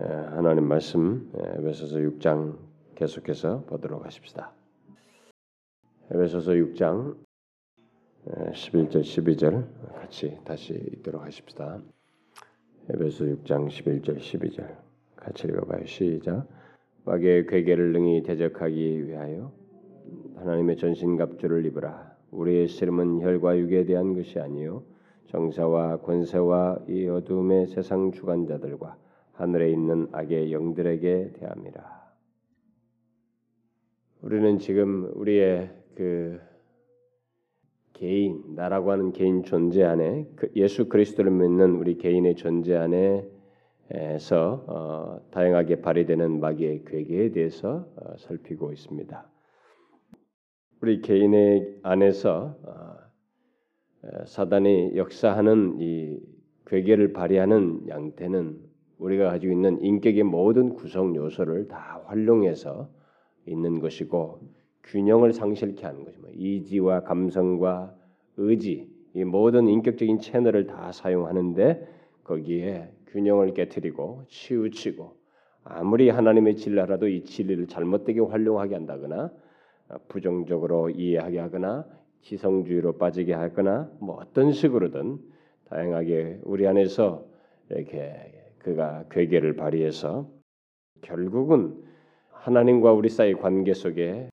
[0.00, 2.56] 하나님 말씀 에베소서 6장
[2.94, 4.52] 계속해서 보도록 하십시다.
[6.12, 7.16] 에베소서 6장
[8.28, 11.80] 11절 12절 같이 다시 읽도록 하십시다.
[12.90, 14.76] 에베소 6장 11절 12절
[15.16, 15.84] 같이 읽어봐요.
[15.86, 16.46] 시작.
[17.04, 19.50] 마귀의 괴계를 능히 대적하기 위하여
[20.36, 22.16] 하나님의 전신갑주를 입으라.
[22.30, 24.84] 우리의 씨름은 혈과 육에 대한 것이 아니요
[25.26, 28.96] 정사와 권세와 이 어둠의 세상 주관자들과
[29.38, 31.98] 하늘에 있는 악의 영들에게 대함이라.
[34.22, 36.40] 우리는 지금 우리의 그
[37.92, 45.20] 개인 나라고 하는 개인 존재 안에 그 예수 그리스도를 믿는 우리 개인의 존재 안에서 어,
[45.30, 49.30] 다양하게 발휘되는 마귀의 괴계에 대해서 어, 살피고 있습니다.
[50.80, 56.18] 우리 개인의 안에서 어, 사단이 역사하는 이
[56.66, 58.67] 괴계를 발휘하는 양태는
[58.98, 62.88] 우리가 가지고 있는 인격의 모든 구성 요소를 다 활용해서
[63.46, 64.40] 있는 것이고
[64.84, 66.28] 균형을 상실케 하는 것이죠.
[66.34, 67.94] 이지와 감성과
[68.36, 71.88] 의지 이 모든 인격적인 채널을 다 사용하는데
[72.24, 75.16] 거기에 균형을 깨뜨리고 치우치고
[75.64, 79.30] 아무리 하나님의 진리라도 이 진리를 잘못되게 활용하게 한다거나
[80.08, 81.86] 부정적으로 이해하게 하거나
[82.22, 85.18] 지성주의로 빠지게 하거나 뭐 어떤 식으로든
[85.68, 87.24] 다양하게 우리 안에서
[87.70, 88.37] 이렇게
[88.68, 90.28] 그가 괴계를 발휘해서
[91.00, 91.82] 결국은
[92.30, 94.28] 하나님과 우리 사이 관계 속에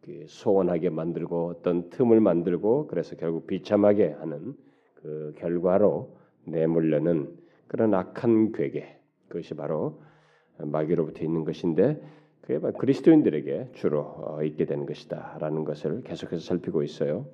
[0.00, 4.54] 그 소원하게 만들고 어떤 틈을 만들고 그래서 결국 비참하게 하는
[4.94, 6.16] 그 결과로
[6.46, 10.00] 내몰려는 그런 악한 괴계 그것이 바로
[10.56, 12.00] 마귀로부터 있는 것인데
[12.40, 17.26] 그게 바로 그리스도인들에게 주로 어, 있게 되는 것이다라는 것을 계속해서 살피고 있어요.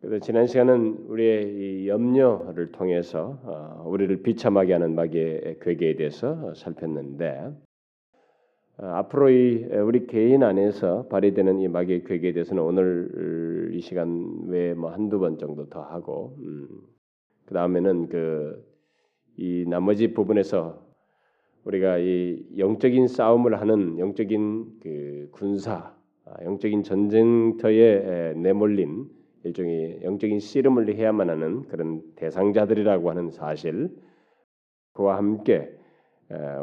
[0.00, 7.52] 그래서 지난 시간은 우리의 염려를 통해서 어, 우리를 비참하게 하는 마귀의 괴계에 대해서 살폈는데
[8.78, 14.74] 어, 앞으로 이 우리 개인 안에서 발휘되는 이 마귀의 괴계에 대해서는 오늘 이 시간 외에
[14.74, 16.68] 뭐 한두 번 정도 더 하고 음,
[17.44, 18.70] 그 다음에는 그
[19.40, 20.86] 이 나머지 부분에서
[21.64, 25.94] 우리가 이 영적인 싸움을 하는 영적인 그 군사,
[26.26, 29.08] 아, 영적인 전쟁터에 내몰린
[29.44, 33.90] 일종의 영적인 씨름을 해야만 하는 그런 대상자들이라고 하는 사실
[34.92, 35.70] 그와 함께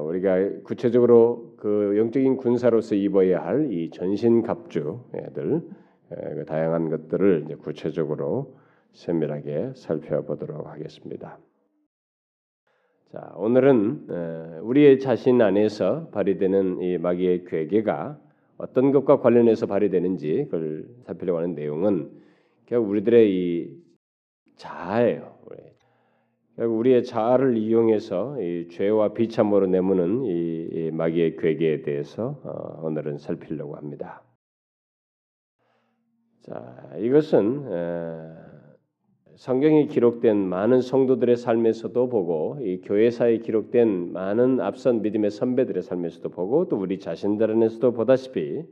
[0.01, 5.61] 우리가 구체적으로 그 영적인 군사로서 입어야 할 이 전신 갑주들
[6.09, 8.55] 그 다양한 것들을 이제 구체적으로
[8.93, 11.37] 세밀하게 살펴보도록 하겠습니다.
[13.11, 18.19] 자, 오늘은 우리의 자신 안에서 발휘되는 이 마귀의 괴계가
[18.57, 22.09] 어떤 것과 관련해서 발휘되는지 그걸 살피려고 하는 내용은
[22.67, 23.83] 결국 우리들의 이
[24.57, 25.37] 자아예요.
[26.57, 33.75] 결국 우리의 자아를 이용해서 이 죄와 비참으로 내무는 이, 마귀의 괴계에 대해서 어, 오늘은 살피려고
[33.75, 34.23] 합니다.
[36.41, 37.65] 자, 이것은
[39.35, 46.67] 성경에 기록된 많은 성도들의 삶에서도 보고 이 교회사에 기록된 많은 앞선 믿음의 선배들의 삶에서도 보고
[46.67, 48.63] 또 우리 자신들 안에서도 보다시피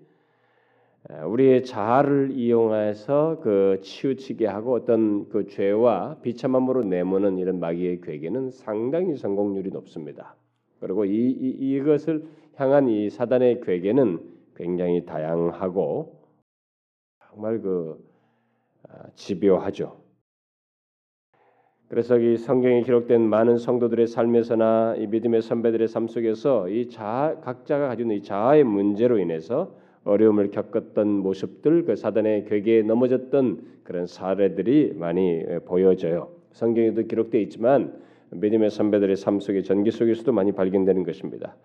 [1.10, 9.16] 우리의 자아를 이용해서 그 치우치게 하고 어떤 그 죄와 비참함으로 내모는 이런 마귀의 괴계는 상당히
[9.16, 10.36] 성공률이 높습니다.
[10.80, 14.20] 그리고 이, 이 이것을 향한 이 사단의 괴계는
[14.56, 16.22] 굉장히 다양하고
[17.30, 18.04] 정말 그
[18.90, 19.98] 아, 집요하죠.
[21.88, 27.90] 그래서 이 성경에 기록된 많은 성도들의 삶에서나 이 믿음의 선배들의 삶 속에서 이 자아 각자가
[27.90, 34.94] 가지고 있는 이 자아의 문제로 인해서 어려움을 겪었던 모습들, 그 사단의 괴계에 넘어졌던 그런 사례들이
[34.96, 36.30] 많이 보여져요.
[36.52, 37.94] 성경에도 기록되어 있지만
[38.32, 41.56] 믿음의 선배들의 삶 속의 전기 속에서도 많이 발견되는 것입니다.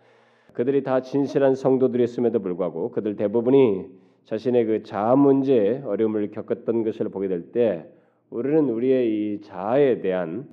[0.52, 3.86] 그들이 다 진실한 성도들이었음에도 불구하고 그들 대부분이
[4.24, 7.86] 자신의 그 자아 문제에 어려움을 겪었던 것을 보게 될 때
[8.30, 10.46] 우리는 우리의 이 자아에 대한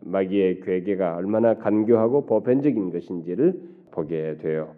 [0.00, 3.60] 마귀의 괴계가 얼마나 간교하고 보편적인 것인지를
[3.90, 4.74] 보게 돼요.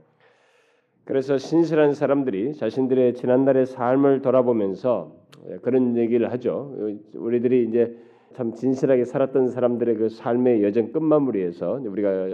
[1.09, 5.17] 그래서 신실한 사람들이 자신들의 지난날의 삶을 돌아보면서
[5.63, 6.77] 그런 얘기를 하죠.
[7.15, 7.97] 우리들이 이제
[8.35, 12.29] 참 진실하게 살았던 사람들의 그 삶의 여정 끝마무리에서 우리가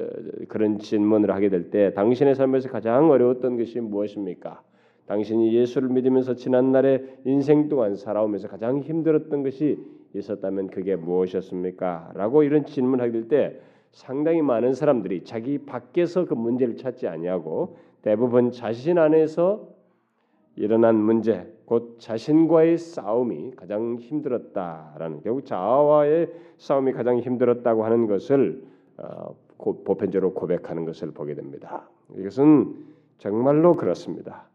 [0.48, 4.60] 그런 질문을 하게 될 때 당신의 삶에서 가장 어려웠던 것이 무엇입니까?
[5.06, 9.78] 당신이 예수를 믿으면서 지난날의 인생 동안 살아오면서 가장 힘들었던 것이
[10.16, 12.10] 있었다면 그게 무엇이었습니까?
[12.16, 13.60] 라고 이런 질문을 하게 될 때
[13.92, 19.66] 상당히 많은 사람들이 자기 밖에서 그 문제를 찾지 아니하고 대부분 자신 안에서
[20.56, 28.62] 일어난 문제, 곧 자신과의 싸움이 가장 힘들었다라는 결국 자아와의 싸움이 가장 힘들었다고 하는 것을
[28.98, 31.88] 어, 보편적으로 고백하는 것을 보게 됩니다.
[32.14, 32.74] 이것은
[33.16, 34.50] 정말로 그렇습니다.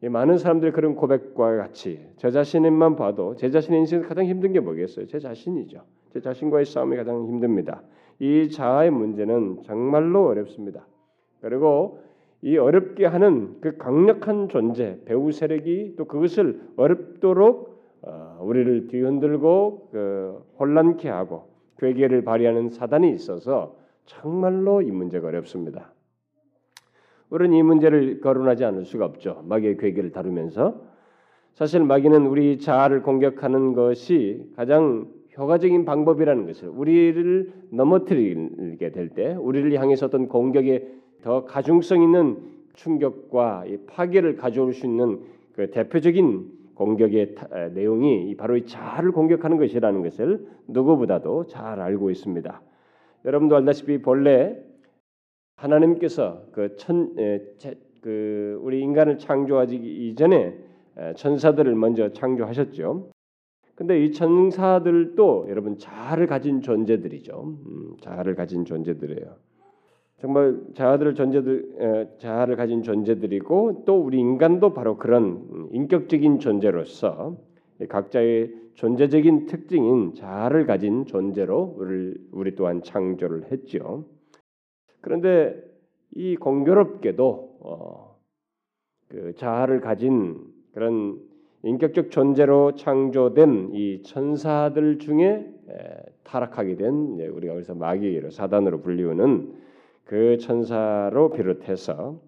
[0.00, 5.08] 많은 사람들이 그런 고백과 같이 저 자신만 봐도 제 자신의 인생에서 가장 힘든 게 뭐겠어요?
[5.08, 5.82] 제 자신이죠.
[6.12, 7.82] 제 자신과의 싸움이 가장 힘듭니다.
[8.20, 10.86] 이 자아의 문제는 정말로 어렵습니다.
[11.40, 12.05] 그리고
[12.46, 20.44] 이 어렵게 하는 그 강력한 존재, 배우 세력이 또 그것을 어렵도록 어, 우리를 뒤흔들고 그
[20.56, 21.48] 혼란케 하고
[21.78, 25.92] 괴계를 발휘하는 사단이 있어서 정말로 이 문제가 어렵습니다.
[27.30, 29.42] 우리는 이 문제를 거론하지 않을 수가 없죠.
[29.44, 30.80] 마귀의 괴계를 다루면서
[31.54, 39.72] 사실 마귀는 우리 자아를 공격하는 것이 가장 효과적인 방법이라는 것을 우리를 넘어뜨리게 될 때 우리를
[39.80, 40.86] 향해서 어떤 공격에
[41.22, 42.38] 더 가중성 있는
[42.74, 45.20] 충격과 파괴를 가져올 수 있는
[45.54, 47.34] 그 대표적인 공격의
[47.72, 52.60] 내용이 바로 이 자아를 공격하는 것이라는 것을 누구보다도 잘 알고 있습니다.
[53.24, 54.62] 여러분도 알다시피 본래
[55.56, 57.70] 하나님께서 그천그
[58.60, 59.76] 우리 인간을 창조하기
[60.08, 60.58] 이전에
[61.16, 63.10] 천사들을 먼저 창조하셨죠.
[63.74, 67.56] 근데 이 천사들도 여러분 자아를 가진 존재들이죠.
[67.66, 69.45] 음, 자아를 가진 존재들이에요.
[70.18, 77.36] 정말 자아들 존재들 자아를 가진 존재들이고 또 우리 인간도 바로 그런 인격적인 존재로서
[77.88, 84.04] 각자의 존재적인 특징인 자아를 가진 존재로 우리, 우리 또한 창조를 했죠.
[85.02, 85.54] 그런데
[86.14, 88.16] 이 공교롭게도 어,
[89.08, 90.38] 그 자아를 가진
[90.72, 91.20] 그런
[91.62, 95.52] 인격적 존재로 창조된 이 천사들 중에
[96.22, 99.66] 타락하게 된 우리가 여기서 마귀로 사단으로 불리우는
[100.06, 102.20] 그 천사로 비롯해서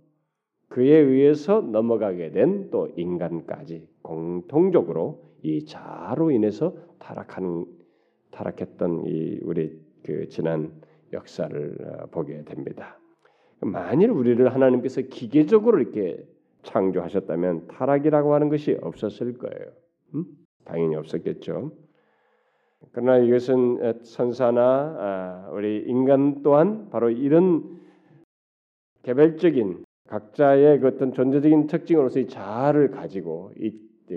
[0.69, 7.65] 그에 의해서 넘어가게 된 또 인간까지 공통적으로 이 자아로 인해서 타락하는
[8.33, 10.73] 타락했던 이 우리 그 지난
[11.13, 12.99] 역사를 어, 보게 됩니다.
[13.61, 16.27] 만일 우리를 하나님께서 기계적으로 이렇게
[16.65, 19.73] 창조하셨다면 타락이라고 하는 것이 없었을 거예요.
[20.15, 20.25] 음?
[20.65, 21.73] 당연히 없었겠죠.
[22.93, 24.61] 그러나 이것은 선사나
[24.99, 27.79] 아, 우리 인간 또한 바로 이런
[29.03, 33.53] 개별적인 각자의 그 어떤 존재적인 특징으로서 이 자아를 가지고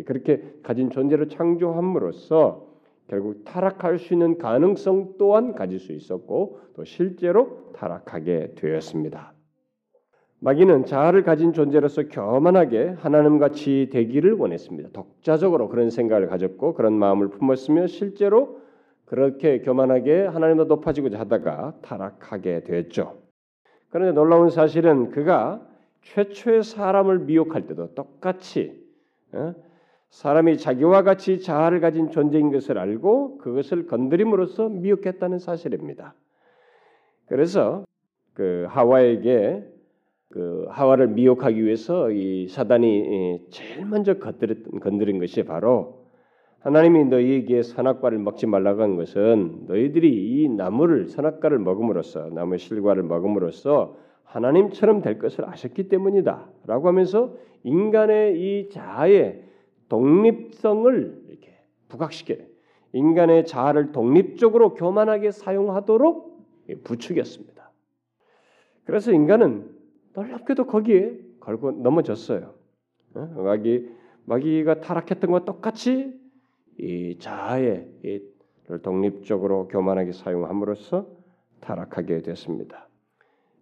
[0.06, 2.72] 그렇게 가진 존재를 창조함으로써
[3.08, 9.34] 결국 타락할 수 있는 가능성 또한 가질 수 있었고 또 실제로 타락하게 되었습니다.
[10.44, 14.90] 마귀는 자아를 가진 존재로서 교만하게 하나님 같이 되기를 원했습니다.
[14.92, 18.60] 독자적으로 그런 생각을 가졌고 그런 마음을 품었으며 실제로
[19.06, 23.22] 그렇게 교만하게 하나님보다 높아지고자 하다가 타락하게 되었죠.
[23.90, 25.62] 그런데 놀라운 사실은 그가
[26.02, 28.84] 최초의 사람을 미혹할 때도 똑같이
[29.34, 29.54] 어?
[30.10, 36.16] 사람이 자기와 같이 자아를 가진 존재인 것을 알고 그것을 건드림으로써 미혹했다는 사실입니다.
[37.28, 37.86] 그래서
[38.34, 39.81] 그 하와에게
[40.32, 46.06] 그 하와를 미혹하기 위해서 이 사단이 제일 먼저 건드린 것이 바로
[46.60, 50.10] 하나님이 너희에게 선악과를 먹지 말라고 한 것은 너희들이
[50.44, 58.70] 이 나무를 선악과를 먹음으로써 나무 실과를 먹음으로써 하나님처럼 될 것을 아셨기 때문이다라고 하면서 인간의 이
[58.70, 59.44] 자아의
[59.90, 62.36] 독립성을 이렇게 부각시켜
[62.94, 66.32] 인간의 자아를 독립적으로 교만하게 사용하도록
[66.84, 67.72] 부추겼습니다.
[68.86, 69.81] 그래서 인간은
[70.14, 72.54] 놀랍게도 거기에 걸고 넘어졌어요.
[73.16, 73.20] 어?
[73.20, 73.90] 마귀
[74.26, 76.20] 마귀가 타락했던 것과 똑같이
[76.78, 77.88] 이 자아의
[78.84, 81.08] 독립적으로 교만하게 사용함으로써
[81.60, 82.88] 타락하게 됐습니다.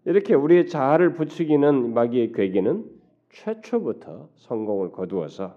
[0.06, 2.86] 이렇게 우리의 자아를 부추기는 마귀의 괴기는
[3.29, 5.56] 최초부터 성공을 거두어서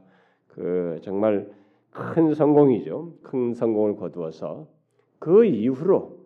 [0.49, 1.51] 그 정말
[1.91, 3.15] 큰 성공이죠.
[3.23, 4.67] 큰 성공을 거두어서
[5.19, 6.19] 그 이후로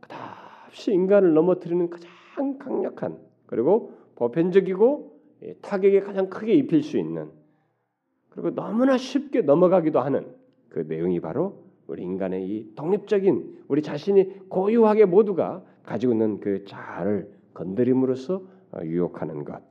[0.00, 5.16] 그다시 인간을 넘어뜨리는 가장 강력한 그리고 보편적이고
[5.62, 7.30] 타격에 가장 크게 입힐 수 있는
[8.30, 10.34] 그리고 너무나 쉽게 넘어가기도 하는
[10.68, 17.32] 그 내용이 바로 우리 인간의 이 독립적인 우리 자신이 고유하게 모두가 가지고 있는 그 자아를
[17.54, 19.62] 건드림으로써 어, 유혹하는 것.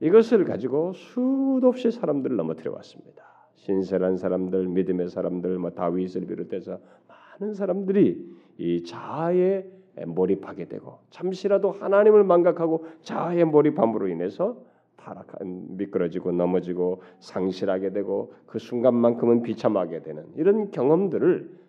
[0.00, 3.24] 이것을 가지고 수도 없이 사람들을 넘어뜨려 왔습니다.
[3.54, 8.26] 신실한 사람들, 믿음의 사람들, 뭐 다윗을 비롯해서 많은 사람들이
[8.58, 9.64] 이 자아에
[10.06, 14.56] 몰입하게 되고 잠시라도 하나님을 망각하고 자아에 몰입함으로 인해서
[14.96, 21.60] 타락한 미끄러지고 넘어지고 상실하게 되고 그 순간만큼은 비참하게 되는 이런 경험들을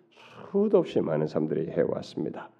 [0.52, 2.50] 수도 없이 많은 사람들이 해왔습니다.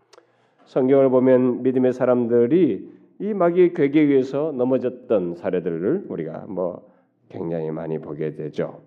[0.65, 6.91] 성경을 보면 믿음의 사람들이 이 마귀의 괴계에 의해서 넘어졌던 사례들을 우리가 뭐
[7.29, 8.81] 굉장히 많이 보게 되죠.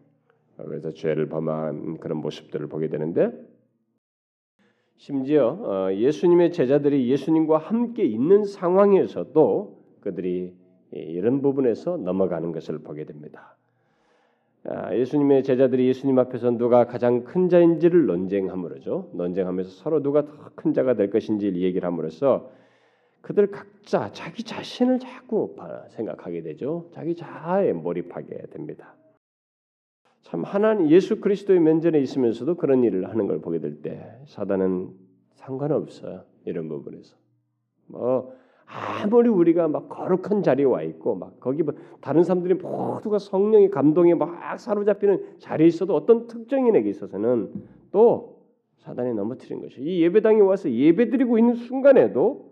[0.57, 3.31] 그래서 죄를 범한 그런 모습들을 보게 되는데
[4.97, 10.53] 심지어 어, 예수님의 제자들이 예수님과 함께 있는 상황에서도 그들이
[10.91, 13.57] 이런 부분에서 넘어가는 것을 보게 됩니다.
[14.63, 19.11] 아, 예수님의 제자들이 예수님 앞에서 누가 가장 큰 자인지를 논쟁함으로죠.
[19.13, 22.49] 논쟁하면서 서로 누가 더 큰 자가 될 것인지 얘기를 함으로써
[23.21, 25.55] 그들 각자 자기 자신을 자꾸
[25.89, 26.89] 생각하게 되죠.
[26.91, 28.94] 자기 자아에 몰입하게 됩니다.
[30.25, 34.89] 참 하나님 예수 그리스도의 면전에 있으면서도 그런 일을 하는 걸 보게 될 때 사단은
[35.35, 36.23] 상관없어요.
[36.45, 37.15] 이런 부분에서.
[37.85, 38.33] 뭐
[38.65, 44.15] 아무리 우리가 막 거룩한 자리에 와 있고 막 거기 뭐 다른 사람들이 모두가 성령의 감동에
[44.15, 47.51] 막 사로잡히는 자리에 있어도 어떤 특정인에게 있어서는
[47.91, 48.39] 또
[48.77, 52.51] 사단이 넘어뜨린 것이 이 예배당에 와서 예배드리고 있는 순간에도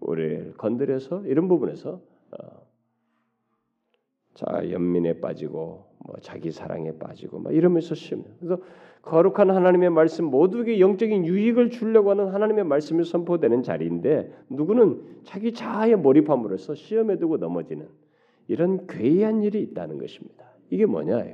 [0.00, 1.98] 우리를 건드려서 이런 부분에서
[2.32, 2.65] 어,
[4.36, 8.22] 자 연민에 빠지고 뭐 자기 사랑에 빠지고 막 이러면서 심해.
[8.38, 8.60] 그래서
[9.00, 15.94] 거룩한 하나님의 말씀 모두에게 영적인 유익을 주려고 하는 하나님의 말씀이 선포되는 자리인데 누구는 자기 자아에
[15.94, 17.88] 몰입함으로써 시험에 두고 넘어지는
[18.48, 20.44] 이런 괴이한 일이 있다는 것입니다.
[20.68, 21.24] 이게 뭐냐?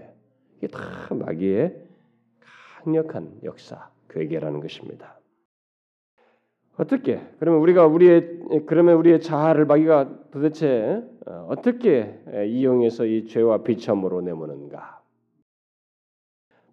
[0.59, 0.81] 이게 다
[1.13, 1.75] 마귀의
[2.85, 5.19] 강력한 역사, 괴계라는 것입니다.
[6.79, 7.21] 어떻게?
[7.39, 15.01] 그러면 우리가 우리의 그러면 우리의 자아를 마귀가 도대체 어, 어떻게 이용해서 이 죄와 비참으로 내모는가?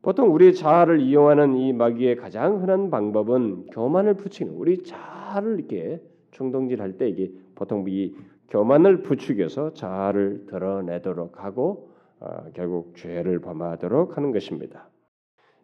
[0.01, 6.01] 보통 우리 자아를 이용하는 이 마귀의 가장 흔한 방법은 교만을 부추기는 우리 자아를 이렇게
[6.31, 8.15] 충동질할 때 이게 보통 이
[8.49, 11.91] 교만을 부추겨서 자아를 드러내도록 하고
[12.21, 14.89] 어, 결국 죄를 범하도록 하는 것입니다.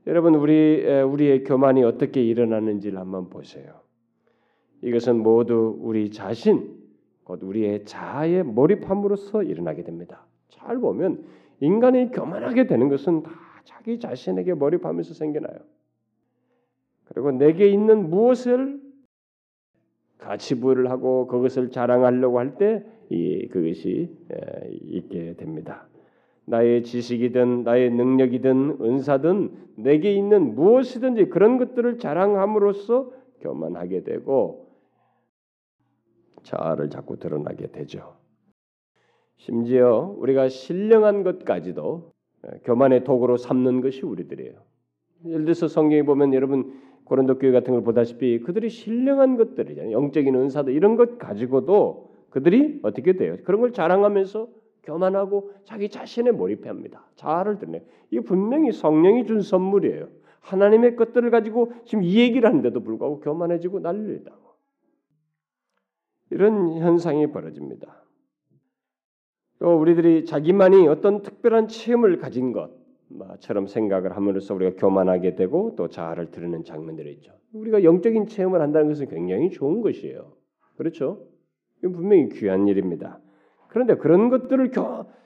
[0.07, 3.84] 여러분 우리 우리의 교만이 어떻게 일어나는지를 한번 보세요.
[4.81, 6.75] 이것은 모두 우리 자신,
[7.23, 10.25] 곧 우리의 자아에 몰입함으로써 일어나게 됩니다.
[10.49, 11.23] 잘 보면
[11.59, 13.31] 인간이 교만하게 되는 것은 다
[13.63, 15.57] 자기 자신에게 몰입하면서 생겨나요.
[17.05, 18.81] 그리고 내게 있는 무엇을
[20.17, 22.83] 가치 부여를 하고 그것을 자랑하려고 할 때
[23.51, 24.09] 그것이
[24.71, 25.87] 있게 됩니다.
[26.45, 34.64] 나의 지식이든 나의 능력이든 은사든 내게 있는 무엇이든지 그런 것들을 자랑함으로써 교만하게 되고
[36.45, 38.15] 자아를 자꾸 드러나게 되죠.
[39.37, 42.13] 심지어 우리가 신령한 것까지도
[42.47, 44.53] 예, 교만의 도구로 삼는 것이 우리들이에요.
[45.25, 49.91] 예를 들어서 성경에 보면 여러분 고린도 교회 같은 걸 보다시피 그들이 신령한 것들이잖아요.
[49.91, 53.37] 영적인 은사도 이런 것 가지고도 그들이 어떻게 돼요?
[53.43, 54.47] 그런 걸 자랑하면서
[54.83, 57.05] 교만하고 자기 자신에 몰입합니다.
[57.15, 57.83] 자아를 드러내.
[58.11, 60.07] 이게 분명히 성령이 준 선물이에요.
[60.41, 64.44] 하나님의 것들을 가지고 지금 이 얘기를 하는데도 불구하고 교만해지고 난리다고.
[66.31, 68.03] 이런 현상이 벌어집니다.
[69.59, 76.31] 또 우리들이 자기만이 어떤 특별한 체험을 가진 것처럼 생각을 함으로써 우리가 교만하게 되고 또 자아를
[76.31, 77.31] 드러내는 장면들이 있죠.
[77.53, 80.33] 우리가 영적인 체험을 한다는 것은 굉장히 좋은 것이에요.
[80.77, 81.25] 그렇죠?
[81.79, 83.21] 이건 분명히 귀한 일입니다.
[83.69, 84.71] 그런데 그런 것들을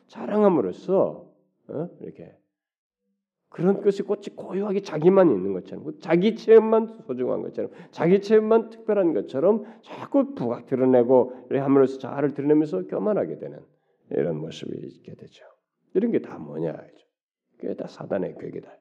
[0.07, 1.27] 자랑함으로써
[1.69, 1.89] 어?
[2.01, 2.35] 이렇게
[3.49, 9.65] 그런 것이 꽃이 고요하게 자기만 있는 것처럼 자기 체험만 소중한 것처럼 자기 체험만 특별한 것처럼
[9.81, 13.59] 자꾸 부각 드러내고 함으로써 자아를 드러내면서 교만하게 되는
[14.11, 15.43] 이런 모습이 있게 되죠.
[15.95, 16.77] 이런 게 다 뭐냐?
[17.57, 18.71] 그게 다 사단의 괴계다.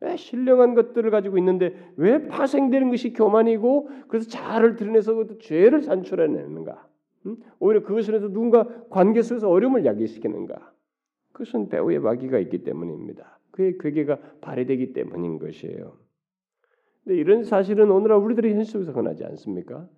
[0.00, 6.86] 왜 신령한 것들을 가지고 있는데 왜 파생되는 것이 교만이고 그래서 자아를 드러내서 그 죄를 산출해내는가?
[7.26, 7.36] 음?
[7.58, 10.72] 오히려 그것에서 누군가 관계 속에서 어려움을 야기시키는가?
[11.32, 13.37] 그것은 배우의 마귀가 있기 때문입니다.
[13.58, 15.96] 그의 괴계가 발휘되기 때문인 것이에요.
[17.02, 19.88] 근데 이런 사실은 오늘날 우리들의 현실 속에서 흔하지 않습니까?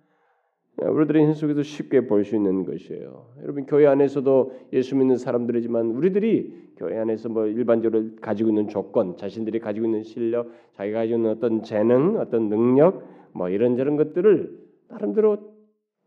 [0.77, 3.27] 우리들의 현실 속에서 쉽게 볼 수 있는 것이에요.
[3.43, 9.59] 여러분 교회 안에서도 예수 믿는 사람들이지만 우리들이 교회 안에서 뭐 일반적으로 가지고 있는 조건, 자신들이
[9.59, 13.03] 가지고 있는 실력, 자기가 가지고 있는 어떤 재능, 어떤 능력,
[13.33, 15.37] 뭐 이런저런 것들을 나름대로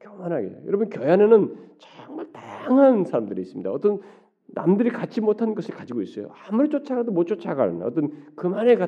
[0.01, 0.63] 교만하게.
[0.67, 3.71] 여러분 교회 안에는 정말 다양한 사람들이 있습니다.
[3.71, 4.01] 어떤
[4.47, 6.31] 남들이 갖지 못한 것을 가지고 있어요.
[6.49, 8.79] 아무리 쫓아가도 못 쫓아가는 어떤 그만의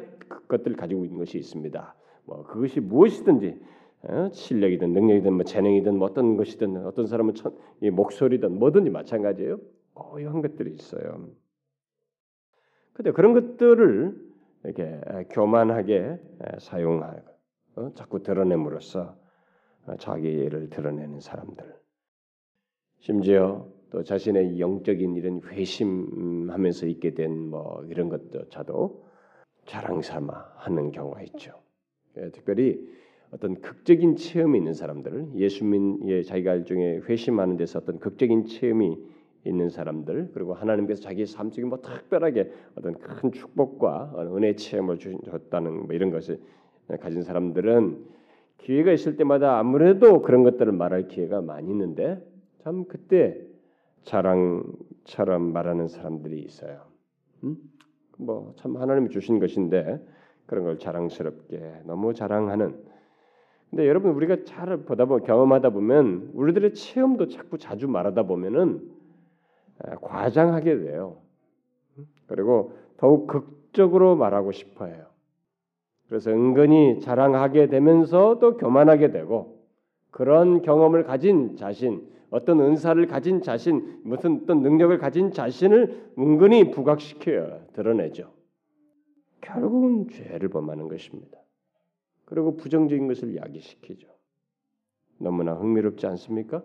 [0.49, 1.95] 것들을 가지고 있는 것이 있습니다.
[2.25, 3.61] 뭐 그것이 무엇이든지
[4.03, 4.29] 어?
[4.33, 9.59] 실력이든 능력이든 뭐 재능이든 뭐 어떤 것이든 어떤 사람은 천, 목소리든 뭐든지 마찬가지예요.
[9.95, 11.29] 고유한 것들이 있어요.
[12.93, 14.27] 근데 그런 것들을
[14.65, 16.19] 이렇게 교만하게
[16.59, 17.37] 사용하고
[17.77, 17.93] 어?
[17.95, 19.17] 자꾸 드러냄으로써
[19.87, 21.77] 어, 자기를 드러내는 사람들.
[22.99, 29.07] 심지어 또 자신의 영적인 이런 회심하면서 있게 된 뭐 이런 것조차도
[29.65, 31.53] 자랑 삼아 하는 경우가 있죠.
[32.19, 32.79] 예, 특별히
[33.31, 38.99] 어떤 극적인 체험이 있는 사람들, 예수민의 자기가 일종의 회심하는 데서 어떤 극적인 체험이
[39.47, 45.87] 있는 사람들, 그리고 하나님께서 자기의 삶 속에 뭐 특별하게 어떤 큰 축복과 은혜 체험을 주셨다는
[45.87, 46.39] 뭐 이런 것을
[47.01, 48.05] 가진 사람들은
[48.59, 52.23] 기회가 있을 때마다 아무래도 그런 것들을 말할 기회가 많이 있는데
[52.63, 53.46] 참 그때
[54.07, 56.83] 자랑처럼 말하는 사람들이 있어요.
[57.45, 57.57] 음?
[58.19, 60.03] 뭐참 하나님이 주신 것인데
[60.47, 62.83] 그런 걸 자랑스럽게 너무 자랑하는.
[63.69, 68.91] 근데 여러분 우리가 잘 보다 보면 경험하다 보면 우리들의 체험도 자꾸 자주 말하다 보면은
[70.01, 71.19] 과장하게 돼요.
[71.99, 72.07] 음?
[72.29, 75.07] 그리고 더욱 극적으로 말하고 싶어해요.
[76.09, 79.61] 그래서 은근히 자랑하게 되면서 또 교만하게 되고
[80.13, 87.61] 그런 경험을 가진 자신, 어떤 은사를 가진 자신, 무슨 어떤 능력을 가진 자신을 은근히 부각시켜
[87.73, 88.33] 드러내죠.
[89.41, 91.39] 결국은 죄를 범하는 것입니다.
[92.25, 94.09] 그리고 부정적인 것을 야기시키죠.
[95.19, 96.63] 너무나 흥미롭지 않습니까?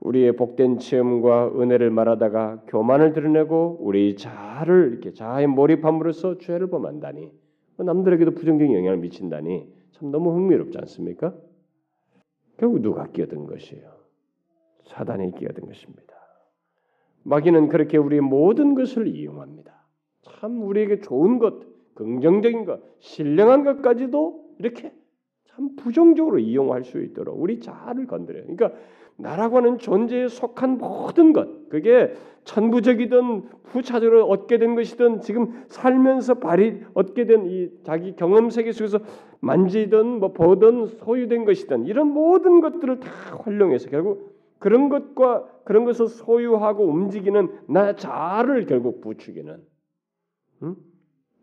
[0.00, 7.32] 우리의 복된 체험과 은혜를 말하다가 교만을 드러내고 우리 자아를 이렇게 자아에 몰입함으로써 죄를 범한다니
[7.78, 11.34] 남들에게도 부정적인 영향을 미친다니 참 너무 흥미롭지 않습니까?
[12.56, 13.97] 결국 누가 끼어든 것이에요?
[14.88, 16.14] 사단이 끼어든 것입니다.
[17.24, 19.86] 마귀는 그렇게 우리의 모든 것을 이용합니다.
[20.22, 21.54] 참 우리에게 좋은 것,
[21.94, 24.92] 긍정적인 것, 신령한 것까지도 이렇게
[25.46, 28.44] 참 부정적으로 이용할 수 있도록 우리 자아를 건드려요.
[28.44, 28.72] 그러니까
[29.16, 32.14] 나라고 하는 존재에 속한 모든 것, 그게
[32.44, 39.00] 천부적이든 후차적으로 얻게 된 것이든 지금 살면서 발이 얻게 된 이 자기 경험 세계 속에서
[39.40, 43.10] 만지든 뭐 보든 소유된 것이든 이런 모든 것들을 다
[43.44, 44.27] 활용해서 결국
[44.58, 49.64] 그런 것과 그런 것을 소유하고 움직이는 나 자아를 결국 부추기는
[50.62, 50.76] 음?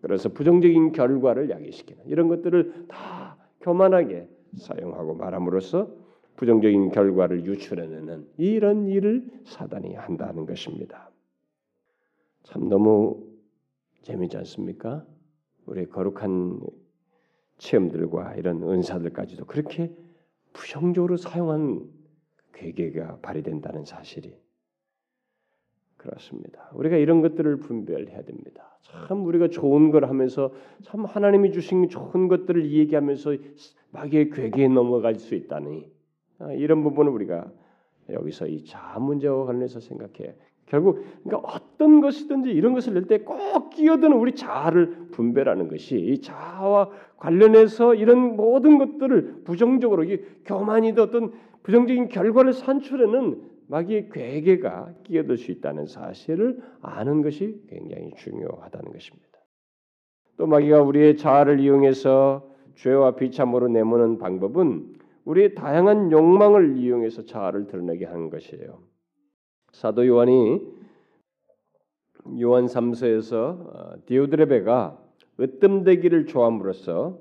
[0.02, 5.90] 그래서 부정적인 결과를 야기시키는 이런 것들을 다 교만하게 사용하고 말함으로써
[6.36, 11.10] 부정적인 결과를 유출해내는 이런 일을 사단이 한다는 것입니다.
[12.44, 13.26] 참 너무
[14.02, 15.06] 재미지 않습니까?
[15.66, 16.60] 우리 거룩한
[17.58, 19.96] 체험들과 이런 은사들까지도 그렇게
[20.54, 21.95] 부정적으로 사용한
[22.56, 24.36] 괴계가 발휘된다는 사실이
[25.98, 26.70] 그렇습니다.
[26.74, 28.78] 우리가 이런 것들을 분별해야 됩니다.
[28.84, 30.52] 참 우리가 좋은 걸 하면서
[30.84, 33.36] 참 하나님이 주신 좋은 것들을 얘기하면서
[33.92, 35.90] 마귀의 괴계에 넘어갈 수 있다니
[36.40, 37.52] 아, 이런 부분을 우리가
[38.10, 40.36] 여기서 이 자아 문제와 관련해서 생각해.
[40.68, 46.22] 결국 그러니까 어떤 것이든지 이런 것을 낼 때 꼭 끼어드는 우리 자아를 분별하는 것이 이
[46.22, 51.34] 자아와 관련해서 이런 모든 것들을 부정적으로 이 교만이든 어떤
[51.66, 59.40] 부정적인 결과를 산출하는 마귀의 괴계가 끼어들 수 있다는 사실을 아는 것이 굉장히 중요하다는 것입니다.
[60.38, 68.06] 또 마귀가 우리의 자아를 이용해서 죄와 비참으로 내모는 방법은 우리의 다양한 욕망을 이용해서 자아를 드러내게
[68.06, 68.84] 하는 것이에요.
[69.72, 70.62] 사도 요한이
[72.42, 75.02] 요한 3서에서 어, 디오드레베가
[75.40, 77.20] 으뜸되기를 좋아함으로써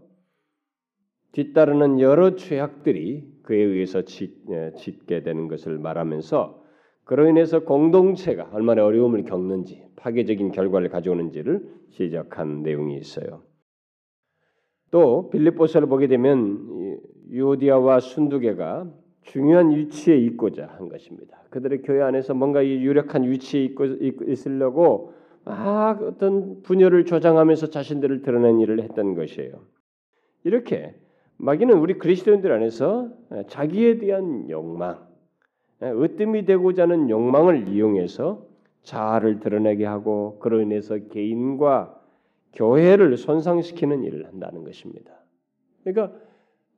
[1.33, 4.03] 뒤따르는 여러 죄악들이 그에 의해서
[4.51, 6.65] 예, 짓게 되는 것을 말하면서
[7.05, 13.43] 그로 인해서 공동체가 얼마나 어려움을 겪는지 파괴적인 결과를 가져오는지를 지적한 내용이 있어요.
[14.91, 16.99] 또 빌립보서를 보게 되면
[17.31, 18.91] 유오디아와 순두개가
[19.23, 21.43] 중요한 위치에 있고자 한 것입니다.
[21.51, 23.75] 그들의 교회 안에서 뭔가 이 유력한 위치에
[24.27, 25.13] 있으려고
[25.45, 29.63] 막 어떤 분열을 조장하면서 자신들을 드러낸 일을 했던 것이에요.
[30.45, 30.95] 이렇게
[31.37, 33.09] 마귀는 우리 그리스도인들 안에서
[33.49, 35.07] 자기에 대한 욕망,
[35.83, 38.47] 으뜸이 되고자 하는 욕망을 이용해서
[38.83, 42.01] 자아를 드러내게 하고 그로 인해서 개인과
[42.53, 45.13] 교회를 손상시키는 일을 한다는 것입니다.
[45.83, 46.17] 그러니까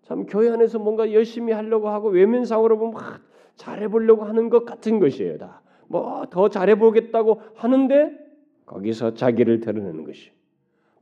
[0.02, 3.20] 참 교회 안에서 뭔가 열심히 하려고 하고 외면상으로 보면 막
[3.56, 5.38] 잘해 보려고 하는 것 같은 것이에요.
[5.38, 5.62] 다.
[5.88, 8.10] 뭐 더 잘해 보겠다고 하는데
[8.66, 10.30] 거기서 자기를 드러내는 것이.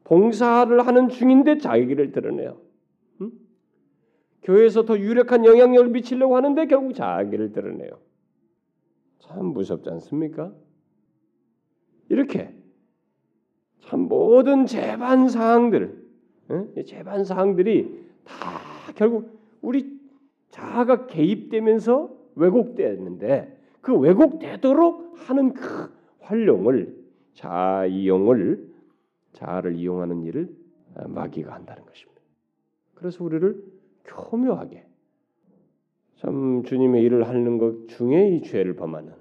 [0.05, 2.59] 봉사를 하는 중인데 자기를 드러내요.
[4.45, 4.55] 응?
[4.55, 7.99] 교회에서 더 유력한 영향력을 미치려고 하는데 결국 자기를 드러내요.
[9.19, 10.53] 참 무섭지 않습니까?
[12.09, 12.55] 이렇게
[13.81, 16.05] 참 모든 재반 사항들,
[16.87, 18.61] 재반 사항들이 다
[18.95, 19.99] 결국 우리
[20.51, 26.95] 자아가 개입되면서 왜곡되었는데 그 왜곡되도록 하는 그 활용을
[27.35, 28.73] 자아 이용을
[29.33, 30.55] 자아를 이용하는 일을
[31.07, 32.21] 마귀가 한다는 것입니다.
[32.95, 33.63] 그래서 우리를
[34.05, 34.87] 교묘하게
[36.17, 39.13] 참 주님의 일을 하는 것 중에 이 죄를 범하는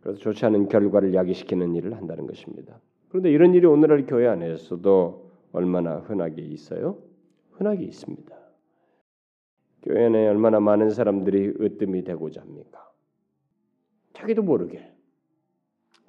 [0.00, 2.80] 그래서 좋지 않은 결과를 야기시키는 일을 한다는 것입니다.
[3.08, 6.98] 그런데 이런 일이 오늘날 교회 안에서도 얼마나 흔하게 있어요?
[7.52, 8.36] 흔하게 있습니다.
[9.82, 12.90] 교회 안에 얼마나 많은 사람들이 으뜸이 되고자 합니까?
[14.12, 14.92] 자기도 모르게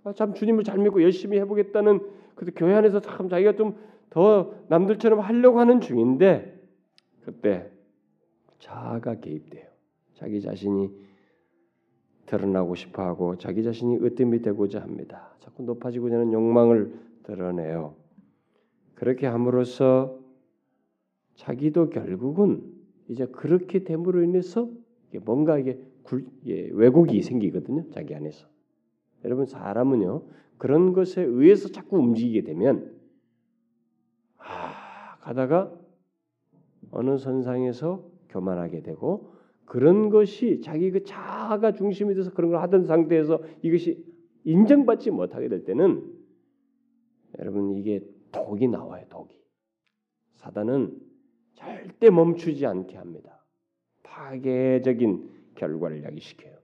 [0.03, 1.99] 아, 참 주님을 잘 믿고 열심히 해보겠다는
[2.35, 3.75] 그 교회 안에서 참 자기가 좀
[4.09, 6.58] 더 남들처럼 하려고 하는 중인데
[7.21, 7.71] 그때
[8.59, 9.67] 자아가 개입돼요.
[10.13, 10.91] 자기 자신이
[12.25, 15.35] 드러나고 싶어하고 자기 자신이 으뜸이 되고자 합니다.
[15.39, 17.95] 자꾸 높아지고자 하는 욕망을 드러내요.
[18.95, 20.19] 그렇게 함으로써
[21.35, 22.61] 자기도 결국은
[23.07, 24.69] 이제 그렇게 됨으로 인해서
[25.23, 27.89] 뭔가 이게 굴, 예, 왜곡이 생기거든요.
[27.91, 28.47] 자기 안에서.
[29.25, 30.23] 여러분 사람은요
[30.57, 32.93] 그런 것에 의해서 자꾸 움직이게 되면
[34.37, 35.73] 아 가다가
[36.91, 39.31] 어느 선상에서 교만하게 되고
[39.65, 44.03] 그런 것이 자기 그 자아가 중심이 돼서 그런 걸 하던 상태에서 이것이
[44.43, 46.11] 인정받지 못하게 될 때는
[47.37, 49.37] 여러분 이게 독이 나와요 독이.
[50.35, 50.99] 사단은
[51.53, 53.45] 절대 멈추지 않게 합니다.
[54.03, 56.57] 파괴적인 결과를 야기시켜요.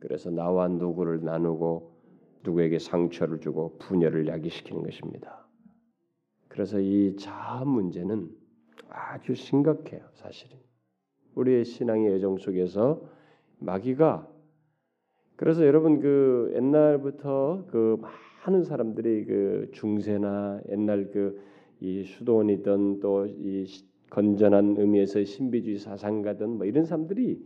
[0.00, 1.94] 그래서 나와 누구를 나누고
[2.42, 5.46] 누구에게 상처를 주고 분열을 야기시키는 것입니다.
[6.48, 8.43] 그래서 이 자아 문제는
[8.94, 10.56] 아주 심각해요 사실은
[11.34, 13.02] 우리의 신앙의 여정 속에서
[13.58, 14.28] 마귀가
[15.36, 18.00] 그래서 여러분 그 옛날부터 그
[18.46, 21.54] 많은 사람들이 그 중세나 옛날 그
[21.84, 23.66] 이 수도원이든 또이
[24.08, 27.38] 건전한 의미에서 신비주의 사상가든 뭐 이런 사람들이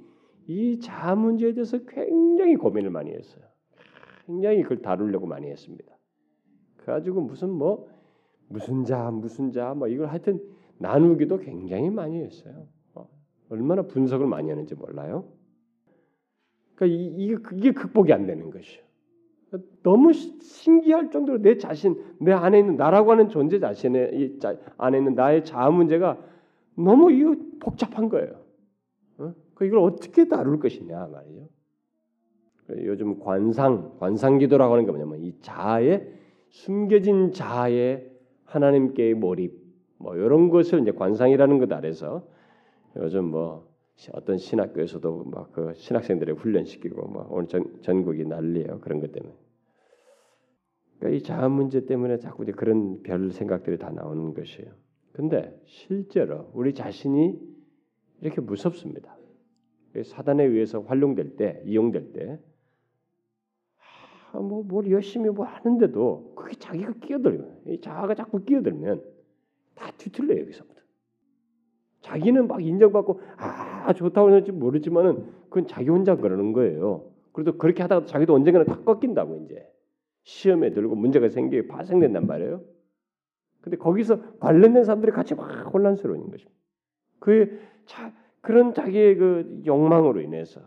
[0.47, 3.45] 이 자아 문제에 대해서 굉장히 고민을 많이 했어요.
[4.27, 5.93] 굉장히 그걸 다루려고 많이 했습니다.
[6.77, 7.89] 그래가지고 무슨 뭐
[8.49, 10.41] 무슨 자 무슨 자뭐 이걸 하여튼
[10.79, 12.67] 나누기도 굉장히 많이 했어요.
[13.51, 15.25] 얼마나 분석을 많이 하는지 몰라요.
[16.75, 18.83] 그러니까 이게 그게 극복이 안 되는 것이요.
[19.83, 24.39] 너무 신기할 정도로 내 자신, 내 안에 있는 나라고 하는 존재 자신의 이
[24.77, 26.19] 안에 있는 나의 자아 문제가
[26.75, 27.25] 너무 이
[27.59, 28.45] 복잡한 거예요.
[29.19, 29.35] 어?
[29.55, 31.49] 그 이걸 어떻게 다룰 것이냐 말이죠.
[32.85, 36.13] 요즘 관상, 관상기도라고 하는 게 뭐냐면 이 자아의
[36.51, 38.13] 숨겨진 자아의
[38.45, 39.58] 하나님께의 몰입,
[39.99, 42.27] 뭐 이런 것을 이제 관상이라는 것 아래서
[42.97, 43.69] 요즘 뭐
[44.13, 49.35] 어떤 신학교에서도 막 그 신학생들을 훈련시키고 막 오늘 전, 전국이 난리예요 그런 것 때문에.
[50.99, 54.71] 그러니까 이 자아 문제 때문에 자꾸 이제 그런 별 생각들이 다 나오는 것이에요.
[55.13, 57.39] 근데 실제로 우리 자신이
[58.21, 59.17] 이렇게 무섭습니다.
[60.05, 62.39] 사단에 의해서 활용될 때, 이용될 때,
[64.33, 69.03] 아, 뭐 뭘 열심히 뭐 하는데도 그게 자기가 끼어들면, 자아가 자꾸 끼어들면
[69.79, 70.81] 다 뒤틀려요 여기서부터.
[72.01, 77.11] 자기는 막 인정받고 아 좋다고 하는지 모르지만은 그건 자기 혼자 그러는 거예요.
[77.33, 79.67] 그래도 그렇게 하다가 자기도 언젠가는 다 꺾인다고 이제
[80.23, 82.63] 시험에 들고 문제가 생기게 발생된단 말이에요.
[83.61, 86.59] 근데 거기서 관련된 사람들이 같이 막 혼란스러운 것입니다.
[87.19, 90.61] 그 자, 그런 자기의 그 욕망으로 인해서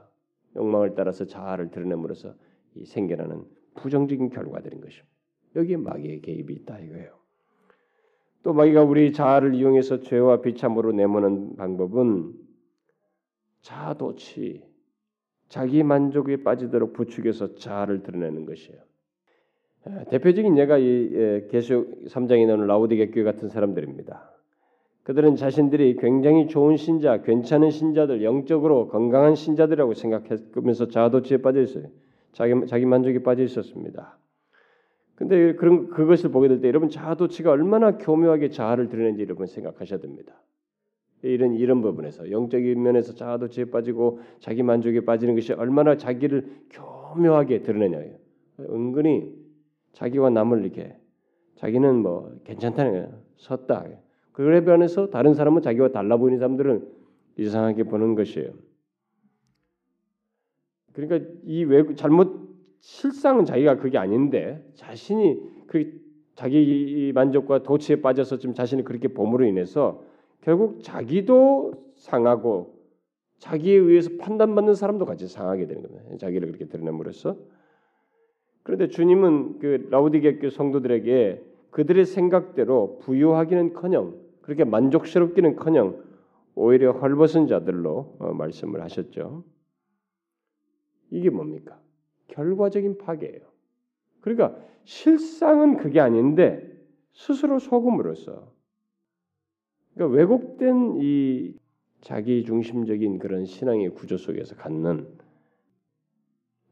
[0.55, 2.35] 욕망을 따라서 자아를 드러냄으로써
[2.75, 3.45] 이 생겨나는
[3.75, 5.09] 부정적인 결과들인 것입니다.
[5.55, 7.20] 여기에 마귀의 개입이 있다 이거예요.
[8.43, 12.33] 또 마귀가 우리 자아를 이용해서 죄와 비참으로 내모는 방법은
[13.61, 14.63] 자도치
[15.47, 18.79] 자기 만족에 빠지도록 부추겨서 자아를 드러내는 것이에요.
[20.09, 24.31] 대표적인 예가 이 계시록 3장에 나오는 라우디게 교회 같은 사람들입니다.
[25.03, 31.87] 그들은 자신들이 굉장히 좋은 신자, 괜찮은 신자들, 영적으로 건강한 신자들이라고 생각하면서 자아도취에 빠져 있어요.
[32.31, 34.17] 자기 자기 만족에 빠져 있었습니다.
[35.15, 40.41] 근데 그런 그것을 보게 될 때 여러분 자아도취가 얼마나 교묘하게 자아를 드러내는지 여러분 생각하셔야 됩니다.
[41.23, 48.15] 이런 이런 부분에서 영적인 면에서 자아도취에 빠지고 자기 만족에 빠지는 것이 얼마나 자기를 교묘하게 드러내냐요.
[48.59, 49.33] 은근히
[49.93, 50.95] 자기와 남을 이렇게
[51.55, 53.21] 자기는 뭐 괜찮다는 거예요.
[53.37, 53.85] 섰다.
[54.31, 56.87] 그에 반해서 다른 사람은 자기와 달라 보이는 사람들은
[57.37, 58.49] 이상하게 보는 것이에요.
[60.93, 62.40] 그러니까 이 외, 잘못
[62.81, 66.01] 실상은 자기가 그게 아닌데 자신이 그
[66.35, 70.03] 자기 만족과 도취에 빠져서 좀 자신이 그렇게 봄으로 인해서
[70.41, 72.81] 결국 자기도 상하고
[73.37, 76.03] 자기에 의해서 판단받는 사람도 같이 상하게 되는 겁니다.
[76.17, 77.37] 자기를 그렇게 드러냄으로써
[78.63, 86.03] 그런데 주님은 그 라우디게 교 성도들에게 그들의 생각대로 부유하기는커녕 그렇게 만족스럽기는커녕
[86.55, 89.43] 오히려 헐벗은 자들로 어, 말씀을 하셨죠.
[91.11, 91.79] 이게 뭡니까?
[92.31, 93.39] 결과적인 파괴예요.
[94.21, 96.67] 그러니까 실상은 그게 아닌데
[97.13, 98.51] 스스로 속음으로써
[99.93, 101.55] 그러니까 왜곡된 이
[102.01, 105.07] 자기 중심적인 그런 신앙의 구조 속에서 갖는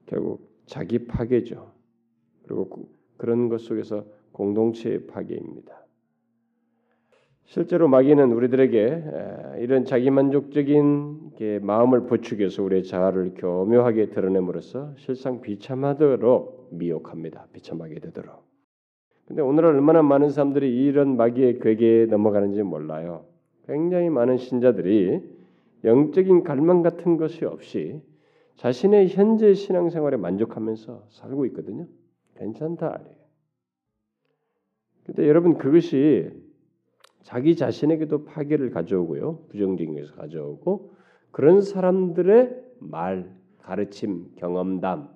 [0.07, 1.71] 결국 자기 파괴죠.
[2.43, 5.85] 그리고 그런 것 속에서 공동체의 파괴입니다.
[7.49, 9.03] 실제로 마귀는 우리들에게
[9.57, 11.31] 이런 자기만족적인
[11.63, 17.47] 마음을 부추겨서 우리의 자아를 교묘하게 드러냄으로써 실상 비참하도록 미혹합니다.
[17.51, 18.43] 비참하게 되도록.
[19.25, 23.25] 근데 오늘날 얼마나 많은 사람들이 이런 마귀의 괴계에 넘어가는지 몰라요.
[23.67, 25.19] 굉장히 많은 신자들이
[25.85, 27.99] 영적인 갈망 같은 것이 없이
[28.57, 31.87] 자신의 현재 신앙생활에 만족하면서 살고 있거든요.
[32.37, 32.99] 괜찮다.
[35.07, 36.29] 근데 여러분 그것이
[37.29, 39.45] 자기 자신에게도 파괴를 가져오고요.
[39.49, 40.95] 부정적인 것을 가져오고
[41.29, 45.09] 그런 사람들의 말, 가르침, 경험담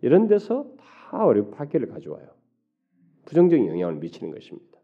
[0.00, 2.26] 이런 데서 다 어려 파괴를 가져와요.
[3.26, 4.80] 부정적인 영향을 미치는 것입니다.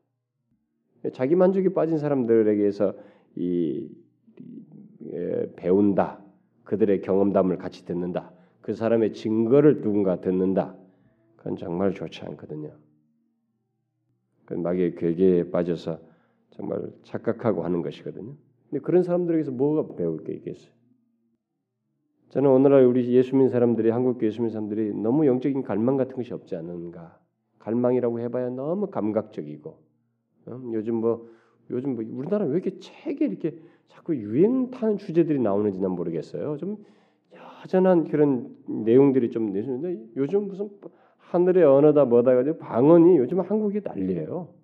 [1.13, 2.95] 자기 만족에 빠진 사람들에게서
[3.35, 3.91] 이,
[5.01, 6.23] 이 배운다,
[6.63, 10.77] 그들의 경험담을 같이 듣는다, 그 사람의 증거를 누군가 듣는다,
[11.35, 12.77] 그건 정말 좋지 않거든요.
[14.45, 16.08] 그 마귀의 괴계에 빠져서
[16.59, 18.35] 정말 착각하고 하는 것이거든요.
[18.69, 20.73] 근데 그런 사람들에게서 뭐가 배울 게 있겠어요?
[22.31, 27.19] 저는 오늘날 우리 예수민 사람들이 한국 예수민 사람들이 너무 영적인 갈망 같은 것이 없지 않은가?
[27.61, 29.79] 갈망이라고 해봐야 너무 감각적이고
[30.47, 30.63] 어?
[30.73, 31.29] 요즘 뭐
[31.71, 36.57] 요즘 뭐 우리나라 왜 이렇게 책에 이렇게 자꾸 유행 타는 주제들이 나오는지 난 모르겠어요.
[36.59, 36.77] 좀
[37.33, 40.71] 여전한 그런 내용들이 좀 내주는데 요즘 무슨
[41.19, 44.58] 하늘의 언어다 뭐다 가지고 방언이 요즘 한국이 난리예요.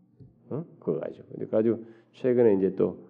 [0.50, 0.64] 어?
[0.80, 1.26] 그거 가지고.
[1.28, 3.08] 근데 가지고 최근에 이제 또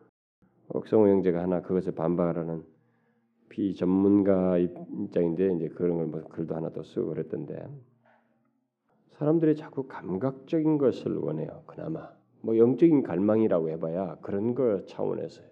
[0.69, 2.65] 옥성호 형제가 하나 그것을 반박하라는
[3.49, 7.69] 비전문가 입장인데 이제 그런 걸 뭐 글도 하나 더 쓰고 그랬던데
[9.13, 11.63] 사람들이 자꾸 감각적인 것을 원해요.
[11.67, 15.47] 그나마 뭐 영적인 갈망이라고 해봐야 그런 걸 차원에서요.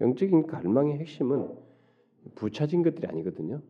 [0.00, 1.48] 영적인 갈망의 핵심은
[2.34, 3.62] 부차진 것들이 아니거든요.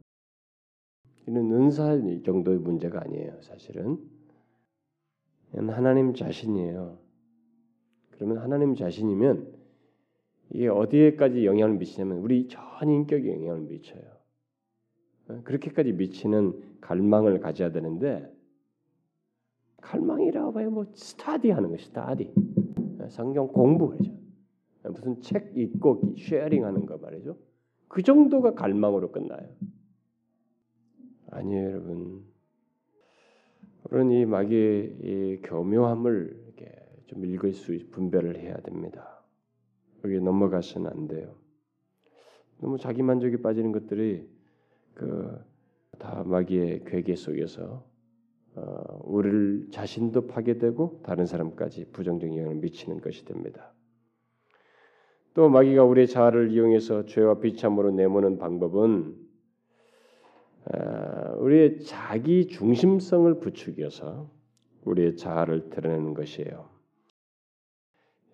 [1.27, 3.41] 이는 은사 정도의 문제가 아니에요.
[3.43, 3.99] 사실은
[5.53, 6.99] 하나님 자신이에요.
[8.11, 9.55] 그러면 하나님 자신이면
[10.51, 14.03] 이게 어디에까지 영향을 미치냐면 우리 전 인격에 영향을 미쳐요.
[15.29, 15.41] 어?
[15.45, 18.33] 그렇게까지 미치는 갈망을 가져야 되는데
[19.83, 20.71] 갈망이라고 봐요.
[20.71, 22.33] 뭐 스타디하는 거, 스타디.
[23.01, 23.09] 어?
[23.09, 24.13] 성경 공부 그죠.
[24.85, 24.91] 어?
[24.91, 27.37] 무슨 책 읽고 쉐어링하는 거 말이죠.
[27.89, 29.49] 그 정도가 갈망으로 끝나요.
[31.31, 32.25] 아니에요, 여러분.
[33.97, 36.47] 우리는 이 마귀의 이 교묘함을
[37.07, 39.23] 좀 읽을 수 분별을 해야 됩니다.
[40.03, 41.35] 거기에 넘어가서는 안 돼요.
[42.59, 44.29] 너무 자기 만족에 빠지는 것들이
[44.95, 45.57] 그
[45.99, 47.85] 다 마귀의 괴계 속에서
[48.55, 53.73] 어, 우리를 자신도 파괴되고 다른 사람까지 부정적 영향을 미치는 것이 됩니다.
[55.35, 59.26] 또 마귀가 우리의 자아를 이용해서 죄와 비참으로 내모는 방법은 어,
[61.39, 64.31] 우리의 자기 중심성을 부추겨서
[64.85, 66.69] 우리의 자아를 드러내는 것이에요.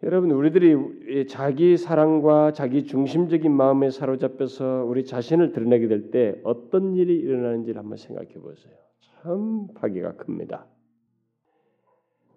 [0.04, 7.14] 여러분 우리들이 자기 사랑과 자기 중심적인 마음에 사로잡혀서 우리 자신을 드러내게 될 때 어떤 일이
[7.16, 8.74] 일어나는지를 한번 생각해 보세요.
[9.00, 10.66] 참 파괴가 큽니다.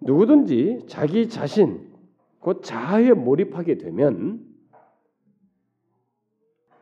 [0.00, 1.90] 누구든지 자기 자신
[2.38, 4.44] 곧 자아에 몰입하게 되면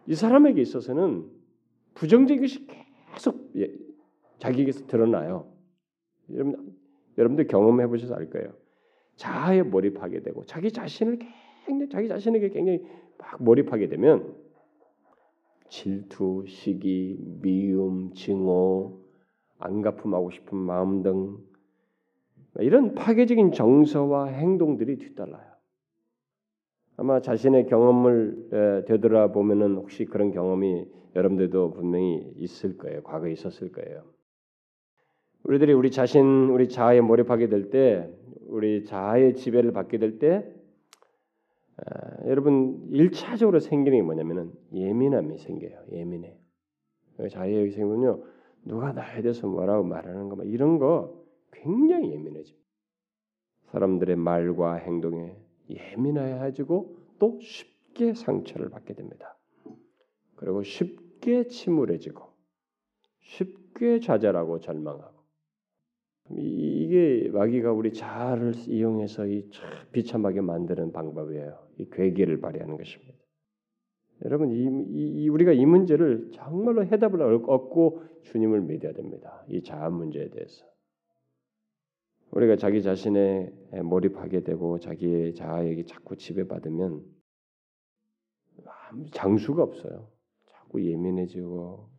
[0.07, 1.31] 이 사람에게 있어서는
[1.95, 2.67] 부정적인 것이
[3.15, 3.73] 계속 예,
[4.39, 5.47] 자기에게서 드러나요.
[6.33, 6.75] 여러분
[7.17, 8.53] 여러분들 경험해 보셔서 알 거예요.
[9.17, 11.19] 자아에 몰입하게 되고 자기 자신을
[11.67, 12.85] 굉장히 자기 자신에게 굉장히
[13.19, 14.35] 막 몰입하게 되면
[15.69, 19.01] 질투, 시기, 미움, 증오,
[19.59, 21.39] 안 갚음하고 싶은 마음 등
[22.59, 25.54] 이런 파괴적인 정서와 행동들이 뒤따라요.
[26.97, 33.03] 아마 자신의 경험을 되돌아 보면은 혹시 그런 경험이 여러분들도 분명히 있을 거예요.
[33.03, 34.05] 과거에 있었을 거예요.
[35.45, 38.09] 우리들이 우리 자신, 우리 자아에 몰입하게 될 때
[38.47, 40.49] 우리 자아의 지배를 받게 될 때
[41.77, 45.87] 아, 여러분 일차적으로 생기는 게 뭐냐면은 예민함이 생겨요.
[45.91, 46.39] 예민해.
[47.31, 48.23] 자아의 생기면요
[48.65, 51.21] 누가 나에 대해서 뭐라고 말하는 거 이런 거
[51.53, 52.55] 굉장히 예민해져.
[53.73, 55.37] 사람들의 말과 행동에
[55.69, 59.37] 예민해가지고 또 쉽게 상처를 받게 됩니다.
[60.37, 62.23] 그리고 쉽게 침울해지고
[63.21, 65.15] 쉽게 좌절하고 절망하고
[66.31, 69.51] 이게 마귀가 우리 자아를 이용해서 이
[69.93, 71.59] 비참하게 만드는 방법이에요.
[71.79, 73.15] 이 괴계를 발휘하는 것입니다.
[74.25, 79.45] 여러분 이, 이, 우리가 이 문제를 정말로 해답을 얻고 주님을 믿어야 됩니다.
[79.49, 80.65] 이 자아 문제에 대해서
[82.35, 83.53] 우리가 자기 자신에
[83.85, 87.03] 몰입하게 되고 자기의 자아에게 자꾸 지배받으면
[89.13, 90.09] 장수가 없어요.
[90.47, 91.91] 자꾸 예민해지고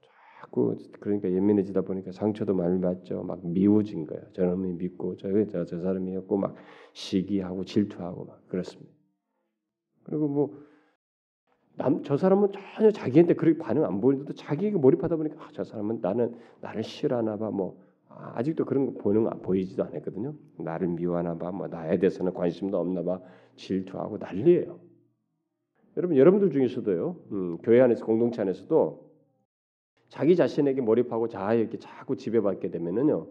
[0.42, 3.24] 자꾸 그러니까 예민해지다 보니까 상처도 많이 받죠.
[3.24, 4.24] 막 미워진 거예요.
[4.34, 6.56] 저놈이 믿고 저, 저, 저 사람이었고 막
[6.94, 8.94] 시기하고 질투하고 막 그렇습니다.
[10.04, 10.66] 그리고 뭐
[11.78, 16.00] 남 저 사람은 전혀 자기한테 그렇게 반응 안 보이는데도 자기에게 몰입하다 보니까 아, 저 사람은
[16.02, 17.52] 나는 나를 싫어하나 봐.
[17.52, 17.85] 뭐
[18.18, 20.34] 아직도 그런 거 보는 거 보이지도 않았거든요.
[20.58, 23.20] 나를 미워하나 봐, 뭐 나에 대해서는 관심도 없나 봐,
[23.56, 24.80] 질투하고 난리예요.
[25.98, 29.06] 여러분 여러분들 중에서도요, 음, 교회 안에서 공동체 안에서도
[30.10, 33.28] 자기 자신에게 몰입하고 자아에 이렇게 자꾸 지배받게 되면은요,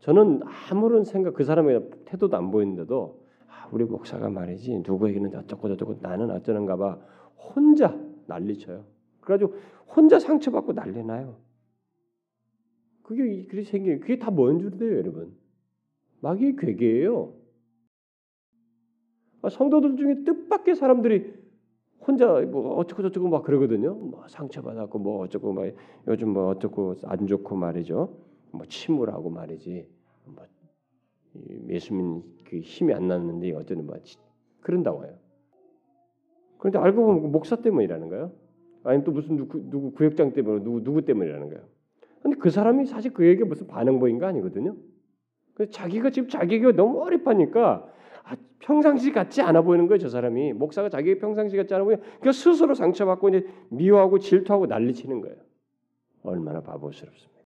[0.00, 5.98] 저는 아무런 생각 그 사람의 태도도 안 보이는데도 아, 우리 목사가 말이지 누구에게는 어쩌고 저쩌고
[6.00, 6.98] 나는 어쩌는가 봐
[7.36, 7.96] 혼자
[8.26, 8.84] 난리쳐요.
[9.20, 9.54] 그래가지고
[9.96, 11.36] 혼자 상처받고 난리나요.
[13.04, 15.36] 그게 그렇게 생긴 그게 다 뭔 줄인데요, 여러분?
[16.20, 17.34] 마귀의 괴계예요.
[19.42, 21.34] 아, 성도들 중에 뜻밖의 사람들이
[22.06, 23.94] 혼자 뭐 어쩌고 저쩌고 막 그러거든요.
[23.94, 25.70] 뭐 상처받았고 뭐 어쩌고 막
[26.08, 28.16] 요즘 뭐 어쩌고 안 좋고 말이죠.
[28.52, 29.86] 뭐 침울하고 말이지.
[30.26, 30.44] 뭐
[31.68, 33.96] 예수님 그 힘이 안 났는데 어쩌는 뭐
[34.60, 35.18] 그런다고 해요.
[36.58, 38.32] 그런데 알고 보면 목사 때문이라는 거예요.
[38.84, 41.73] 아니면 또 무슨 누구, 누구 구역장 때문에 누구 누구 때문이라는 거예요.
[42.24, 44.74] 근데 그 사람이 사실 그에게 무슨 반응 보인 거 아니거든요.
[45.52, 47.86] 그 자기가 지금 자기가 너무 어립하니까
[48.24, 49.98] 아, 평상시 같지 않아 보이는 거예요.
[49.98, 51.98] 저 사람이 목사가 자기가 평상시 같지 않아 보여.
[52.22, 55.36] 그 스스로 상처받고 이제 미워하고 질투하고 난리치는 거예요.
[56.22, 57.42] 얼마나 바보스럽습니까?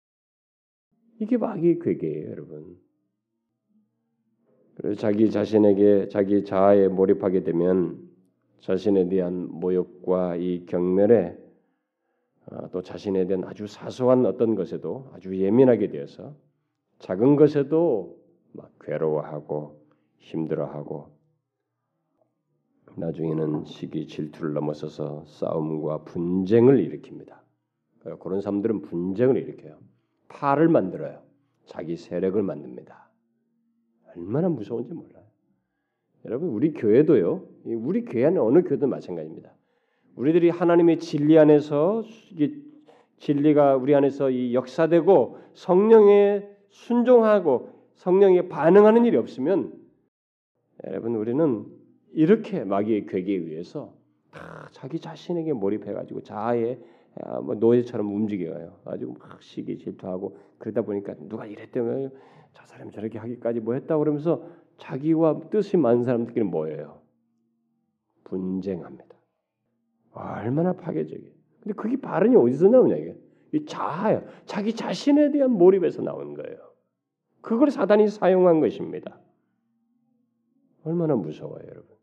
[1.19, 2.75] 이게 마귀의 괴계예요, 여러분.
[4.73, 7.99] 그래서 자기 자신에게 자기 자아에 몰입하게 되면
[8.61, 11.43] 자신에 대한 모욕과 이 경멸에 어,
[12.71, 16.35] 또 자신에 대한 아주 사소한 어떤 것에도 아주 예민하게 되어서
[16.99, 18.17] 작은 것에도
[18.51, 19.81] 막 괴로워하고
[20.17, 21.11] 힘들어하고
[22.95, 27.39] 나중에는 시기 질투를 넘어서서 싸움과 분쟁을 일으킵니다.
[28.19, 29.77] 그런 사람들은 분쟁을 일으켜요.
[30.27, 31.21] 파를 만들어요.
[31.65, 33.09] 자기 세력을 만듭니다.
[34.15, 35.23] 얼마나 무서운지 몰라요.
[36.25, 37.47] 여러분 우리 교회도요.
[37.65, 39.53] 우리 교회 는 어느 교회도 마찬가지입니다.
[40.15, 42.03] 우리들이 하나님의 진리 안에서
[43.17, 49.73] 진리가 우리 안에서 이 역사되고 성령에 순종하고 성령에 반응하는 일이 없으면
[50.85, 51.65] 여러분 우리는
[52.11, 53.93] 이렇게 마귀의 괴계에 의해서
[54.31, 56.79] 다 자기 자신에게 몰입해가지고 자아의
[57.21, 58.79] 아, 뭐 노예처럼 움직여요.
[58.83, 62.11] 가지고 막 시기 질투하고 그러다 보니까 누가 이랬다면
[62.53, 64.43] 저 사람 저렇게 하기까지 뭐 했다 그러면서
[64.77, 67.01] 자기와 뜻이 많은 사람들끼리 모여요.
[68.23, 69.05] 분쟁합니다.
[70.13, 71.33] 얼마나 파괴적이에요.
[71.61, 73.17] 근데 그게 발언이 어디서 나오냐 이게
[73.53, 74.23] 이 자아요.
[74.45, 76.57] 자기 자신에 대한 몰입에서 나오는 거예요.
[77.41, 79.19] 그걸 사단이 사용한 것입니다.
[80.83, 81.95] 얼마나 무서워요, 여러분.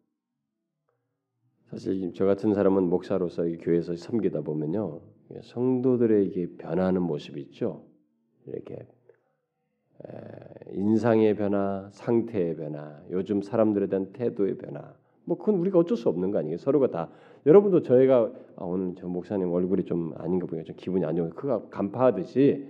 [1.70, 5.00] 사실 저 같은 사람은 목사로서 교회에서 섬기다 보면요,
[5.42, 7.84] 성도들에게 변화하는 모습이 있죠.
[8.46, 8.86] 이렇게
[10.72, 14.94] 인상의 변화, 상태의 변화, 요즘 사람들에 대한 태도의 변화,
[15.24, 16.56] 뭐 그건 우리가 어쩔 수 없는 거 아니에요.
[16.58, 17.10] 서로가 다
[17.46, 21.62] 여러분도 저희가 아, 오늘 저 목사님 얼굴이 좀 아닌가 보니까 좀 기분이 안 좋은 그가
[21.70, 22.66] 간파하듯이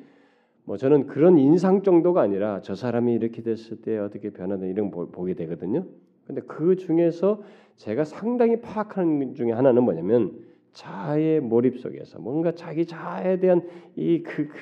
[0.64, 5.08] 뭐 저는 그런 인상 정도가 아니라 저 사람이 이렇게 됐을 때 어떻게 변하든 이런 걸
[5.10, 5.84] 보게 되거든요.
[6.26, 7.42] 근데 그 중에서
[7.76, 10.38] 제가 상당히 파악하는 중에 하나는 뭐냐면
[10.72, 14.54] 자아의 몰입 속에서 뭔가 자기 자아에 대한 이그 그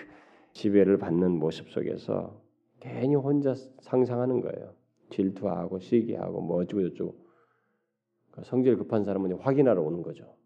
[0.53, 2.41] 지배를 받는 모습 속에서
[2.81, 4.71] 괜히 혼자 상상하는 거예요.
[5.11, 7.28] 질투하고 시기하고 뭐 어쩌고 저쩌고 그
[8.45, 10.37] 성질 급한 사람은 확인하러 오는 거죠.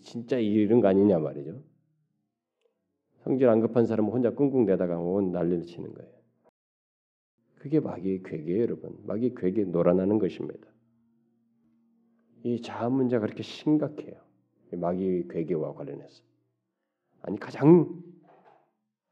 [0.00, 1.62] 진짜 이런 거 아니냐 말이죠.
[3.24, 6.12] 성질 안 급한 사람은 혼자 끙끙대다가 온 난리를 치는 거예요.
[7.56, 8.96] 그게 마귀의 괴계예요, 여러분.
[9.04, 10.68] 마귀의 괴계 놀아나는 것입니다.
[12.44, 14.20] 이 자아 문제가 그렇게 심각해요.
[14.72, 16.22] 마귀의 괴계와 관련해서.
[17.22, 18.02] 아니 가장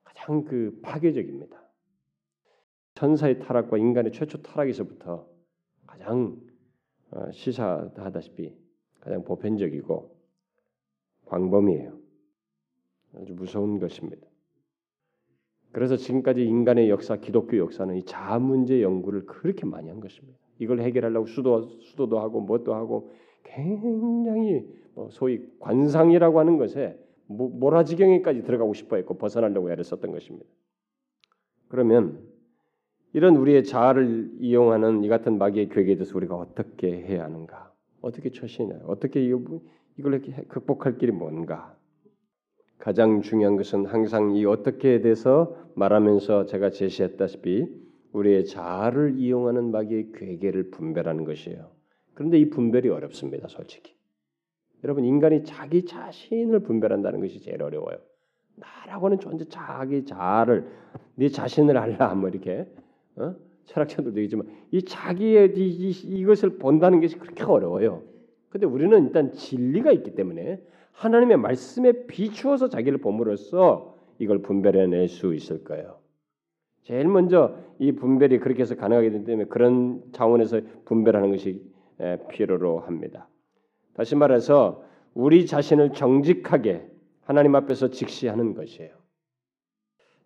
[0.05, 1.61] 가장 그 파괴적입니다.
[2.95, 5.29] 천사의 타락과 인간의 최초 타락에서부터
[5.87, 6.56] 가장 어,
[7.33, 8.55] 시사하다시피
[9.01, 10.17] 가장 보편적이고
[11.27, 11.99] 광범위해요.
[13.17, 14.27] 아주 무서운 것입니다.
[15.73, 20.39] 그래서 지금까지 인간의 역사, 기독교 역사는 이 자아 문제 연구를 그렇게 많이 한 것입니다.
[20.59, 23.11] 이걸 해결하려고 수도 수도도 하고 뭣도 하고
[23.43, 30.47] 굉장히 뭐 소위 관상이라고 하는 것에 모라지경에까지 들어가고 싶어했고 벗어나려고 애를 썼던 것입니다.
[31.69, 32.27] 그러면
[33.17, 37.73] 이런 우리의 자아를 이용하는 이 같은 마귀의 괴계에 대해서 우리가 어떻게 해야 하는가?
[38.03, 38.81] 어떻게 처신해야?
[38.85, 41.75] 어떻게 이걸 극복할 길이 뭔가?
[42.79, 47.67] 가장 중요한 것은 항상 이 어떻게에 대해서 말하면서 제가 제시했다시피
[48.13, 51.71] 우리의 자아를 이용하는 마귀의 괴계를 분별하는 것이에요.
[52.13, 53.97] 그런데 이 분별이 어렵습니다, 솔직히.
[54.85, 57.97] 여러분 인간이 자기 자신을 분별한다는 것이 제일 어려워요.
[58.57, 60.69] 나라고는 존재 자기 자아를
[61.15, 62.67] 네 자신을 알라 뭐 이렇게
[63.17, 63.35] 어?
[63.67, 68.03] 철학자들도 얘기지만 이 자기의 이, 이, 것을 본다는 것이 그렇게 어려워요.
[68.49, 70.63] 근데 우리는 일단 진리가 있기 때문에
[70.93, 75.99] 하나님의 말씀에 비추어서 자기를 봄으로써 이걸 분별해낼 수 있을 거예요.
[76.85, 81.61] 제일 먼저 이 분별이 그렇게 해서 가능하기 때문에 그런 차원에서 분별하는 것이
[82.31, 83.29] 필요로 합니다.
[83.95, 86.87] 다시 말해서 우리 자신을 정직하게
[87.23, 88.91] 하나님 앞에서 직시하는 것이에요.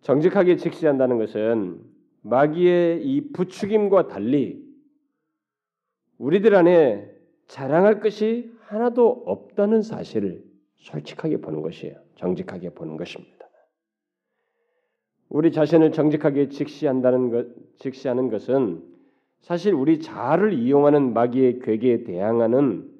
[0.02, 1.80] 정직하게 직시한다는 것은
[2.22, 4.68] 마귀의 이 부추김과 달리
[6.18, 7.10] 우리들 안에
[7.46, 10.44] 자랑할 것이 하나도 없다는 사실을
[10.76, 11.96] 솔직하게 보는 것이에요.
[12.16, 13.40] 정직하게 보는 것입니다.
[15.28, 17.46] 우리 자신을 정직하게 직시한다는 것,
[17.78, 18.84] 직시하는 것은
[19.40, 22.90] 사실 우리 자아를 이용하는 마귀의 괴계에 대항하는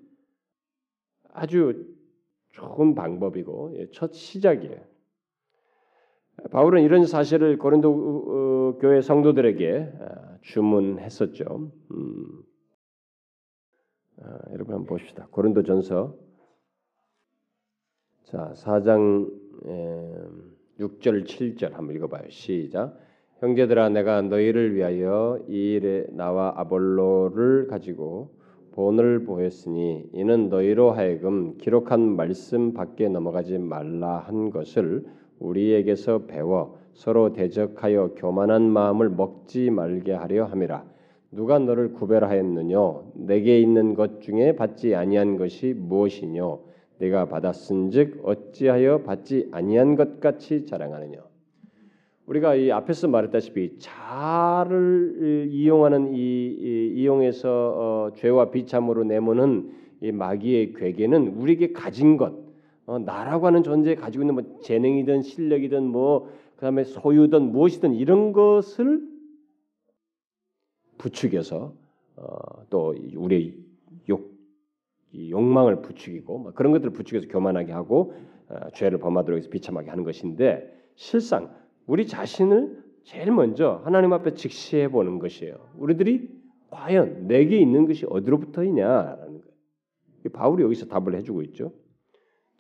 [1.33, 1.87] 아주
[2.51, 4.90] 좋은 방법이고 예, 첫 시작이에요.
[6.51, 11.71] 바울은 이런 사실을 고린도 어, 교회 성도들에게 아, 주문했었죠.
[11.93, 12.43] 음.
[14.23, 15.29] 아, 여러분 한번 보십시다.
[15.31, 16.15] 고린도전서
[18.25, 19.31] 자 4장
[20.79, 22.31] 6절 7절 한번 읽어봐요.
[22.31, 22.97] 시작.
[23.41, 28.35] 형제들아 내가 너희를 위하여 이 일에 나와 아볼로를 가지고
[28.73, 35.05] 본을 보였으니 이는 너희로 하여금 기록한 말씀 밖에 넘어가지 말라 한 것을
[35.41, 40.85] 우리에게서 배워 서로 대적하여 교만한 마음을 먹지 말게 하려 함이라.
[41.33, 42.77] 누가 너를 구별하였느냐?
[43.15, 46.61] 내게 있는 것 중에 받지 아니한 것이 무엇이뇨?
[46.99, 51.19] 내가 받았은즉 어찌하여 받지 아니한 것 같이 자랑하느냐?
[52.27, 59.71] 우리가 이 앞에서 말했다시피 자를 이용하는 이, 이 이용해서 어, 죄와 비참으로 내모는
[60.03, 62.35] 이 마귀의 괴계는 우리에게 가진 것,
[62.91, 69.09] 어, 나라고 하는 존재에 가지고 있는 뭐 재능이든 실력이든 뭐 그다음에 소유든 무엇이든 이런 것을
[70.99, 71.73] 부추겨서
[72.17, 72.27] 어,
[72.69, 73.55] 또 우리의
[74.09, 74.37] 욕
[75.15, 78.13] 욕망을 부추기고 그런 것들을 부추겨서 교만하게 하고
[78.49, 81.55] 어, 죄를 범하도록 해서 비참하게 하는 것인데 실상
[81.87, 85.55] 우리 자신을 제일 먼저 하나님 앞에 직시해 보는 것이에요.
[85.77, 86.29] 우리들이
[86.71, 90.33] 과연 내게 있는 것이 어디로부터이냐라는 거예요.
[90.33, 91.73] 바울이 여기서 답을 해주고 있죠.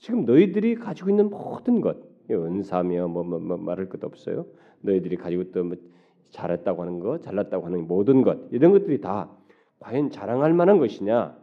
[0.00, 1.98] 지금 너희들이 가지고 있는 모든 것,
[2.30, 4.46] 은사며 뭐, 뭐, 뭐 말할 것도 없어요.
[4.80, 5.76] 너희들이 가지고 있던 뭐
[6.30, 9.30] 잘했다고 하는 것, 잘났다고 하는 모든 것 이런 것들이 다
[9.78, 11.38] 과연 자랑할 만한 것이냐?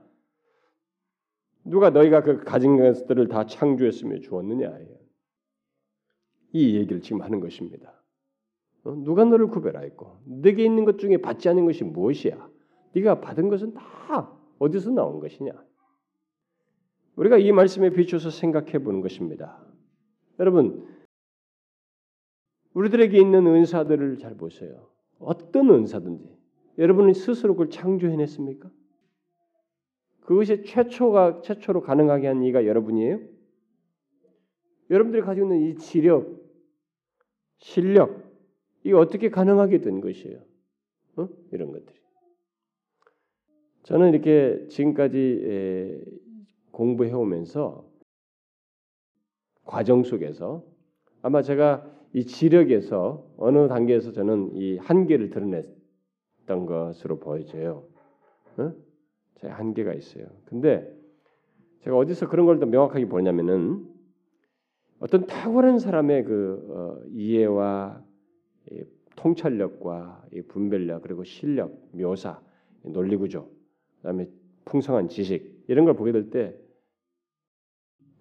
[1.66, 4.76] 누가 너희가 그 가진 것들을 다 창조했으며 주었느냐?
[6.54, 7.94] 이 얘기를 지금 하는 것입니다.
[8.86, 8.96] 어?
[8.96, 12.50] 누가 너를 구별하였고 네게 있는 것 중에 받지 않은 것이 무엇이야?
[12.94, 15.52] 네가 받은 것은 다 어디서 나온 것이냐?
[17.18, 19.60] 우리가 이 말씀에 비춰서 생각해 보는 것입니다.
[20.40, 20.88] 여러분,
[22.74, 24.90] 우리들에게 있는 은사들을 잘 보세요.
[25.20, 26.38] 어떤 은사든지
[26.78, 28.70] 여러분은 스스로 그걸 창조해냈습니까?
[30.22, 33.20] 그것이 최초가 최초로 가능하게 한 이가 여러분이에요?
[34.92, 36.40] 여러분들이 가지고 있는 이 지력,
[37.58, 38.32] 실력,
[38.84, 40.40] 이게 어떻게 가능하게 된 것이에요?
[41.16, 41.30] 어?
[41.52, 41.98] 이런 것들이.
[43.84, 46.27] 저는 이렇게 지금까지
[46.78, 47.84] 공부해 오면서
[49.66, 50.64] 과정 속에서
[51.24, 57.88] 아마 제가 이 지력에서 어느 단계에서 저는 이 한계를 드러냈던 것으로 보여져요.
[58.58, 58.74] 어?
[59.40, 60.28] 제 한계가 있어요.
[60.46, 60.96] 근데
[61.80, 63.88] 제가 어디서 그런 걸 더 명확하게 보냐면은
[65.00, 68.04] 어떤 탁월한 사람의 그 어, 이해와
[68.72, 68.84] 이
[69.16, 72.40] 통찰력과 이 분별력 그리고 실력, 묘사,
[72.84, 73.50] 논리구조,
[73.98, 74.30] 그다음에
[74.66, 76.67] 풍성한 지식 이런 걸 보게 될 때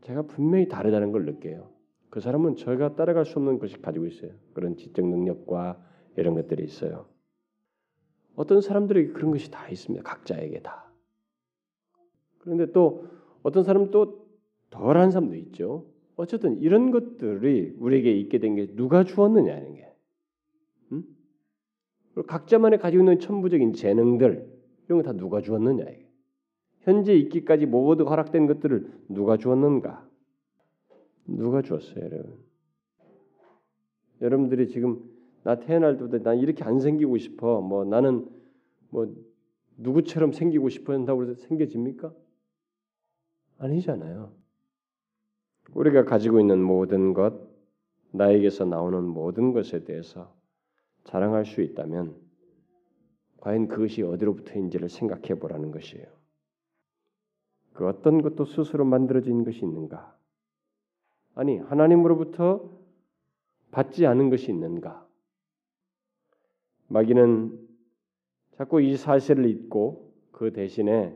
[0.07, 1.69] 제가 분명히 다르다는 걸 느껴요.
[2.11, 4.31] 그 사람은 저희가 따라갈 수 없는 것이 가지고 있어요.
[4.55, 5.85] 그런 지적 능력과
[6.17, 7.07] 이런 것들이 있어요.
[8.37, 10.05] 어떤 사람들에게 그런 것이 다 있습니다.
[10.09, 10.93] 각자에게 다.
[12.39, 13.09] 그런데 또
[13.43, 14.29] 어떤 사람은 또
[14.71, 15.87] 덜한 사람도 있죠.
[16.15, 19.93] 어쨌든 이런 것들이 우리에게 있게 된 게 누가 주었느냐는 게.
[20.93, 21.03] 음?
[22.15, 24.49] 그리고 각자만의 가지고 있는 천부적인 재능들
[24.87, 26.06] 이런 거 다 누가 주었느냐 이게.
[26.87, 30.09] 현재 있기까지 모두 허락된 것들을 누가 주었는가?
[31.27, 32.39] 누가 주었어요, 여러분?
[34.21, 35.03] 여러분들이 지금
[35.43, 37.61] 나 태어날 때부터 난 이렇게 안 생기고 싶어.
[37.61, 38.29] 뭐 나는
[38.91, 39.13] 뭐
[39.79, 42.15] 누구처럼 생기고 싶어 한다고 해서 생겨집니까?
[43.59, 44.33] 아니잖아요.
[45.75, 47.35] 우리가 가지고 있는 모든 것,
[48.13, 50.33] 나에게서 나오는 모든 것에 대해서
[51.03, 52.15] 자랑할 수 있다면
[53.41, 56.16] 과연 그것이 어디로부터인지를 생각해 보라는 것이에요.
[57.77, 60.17] 그 어떤 것도 스스로 만들어진 것이 있는가?
[61.35, 62.71] 아니 하나님으로부터
[63.71, 65.07] 받지 않은 것이 있는가?
[66.89, 67.59] 마귀는
[68.57, 71.15] 자꾸 이 사실을 잊고 그 대신에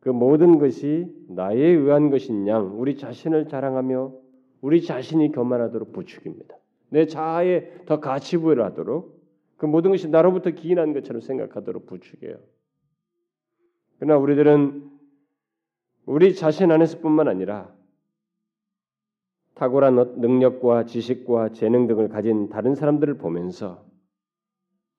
[0.00, 4.12] 그 모든 것이 나에 의한 것인 양 우리 자신을 자랑하며
[4.62, 6.56] 우리 자신이 교만하도록 부추깁니다.
[6.90, 9.22] 내 자아에 더 가치 부여를 하도록
[9.56, 12.38] 그 모든 것이 나로부터 기인한 것처럼 생각하도록 부추겨요.
[13.98, 14.93] 그러나 우리들은
[16.06, 17.72] 우리 자신 안에서뿐만 아니라
[19.54, 23.84] 탁월한 능력과 지식과 재능 등을 가진 다른 사람들을 보면서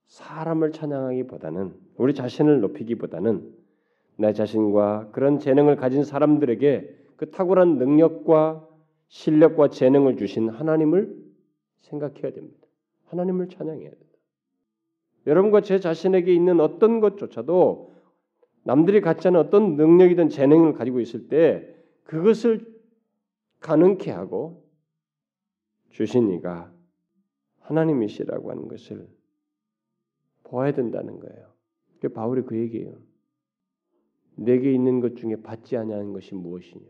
[0.08, 3.54] 사람을 찬양하기보다는 우리 자신을 높이기보다는
[4.18, 8.68] 내 자신과 그런 재능을 가진 사람들에게 그 탁월한 능력과
[9.08, 11.16] 실력과 재능을 주신 하나님을
[11.82, 12.68] 생각해야 됩니다.
[13.06, 14.06] 하나님을 찬양해야 됩니다.
[15.28, 17.95] 여러분과 제 자신에게 있는 어떤 것조차도
[18.66, 21.72] 남들이 갖지 않은 어떤 능력이든 재능을 가지고 있을 때
[22.04, 22.66] 그것을
[23.60, 24.66] 가능케 하고
[25.92, 26.74] 주신 이가
[27.60, 29.08] 하나님이시라고 하는 것을
[30.44, 31.54] 보아야 된다는 거예요.
[32.02, 32.98] 그 바울이 그 얘기예요.
[34.36, 36.86] 내게 있는 것 중에 받지 아니하는 것이 무엇이냐?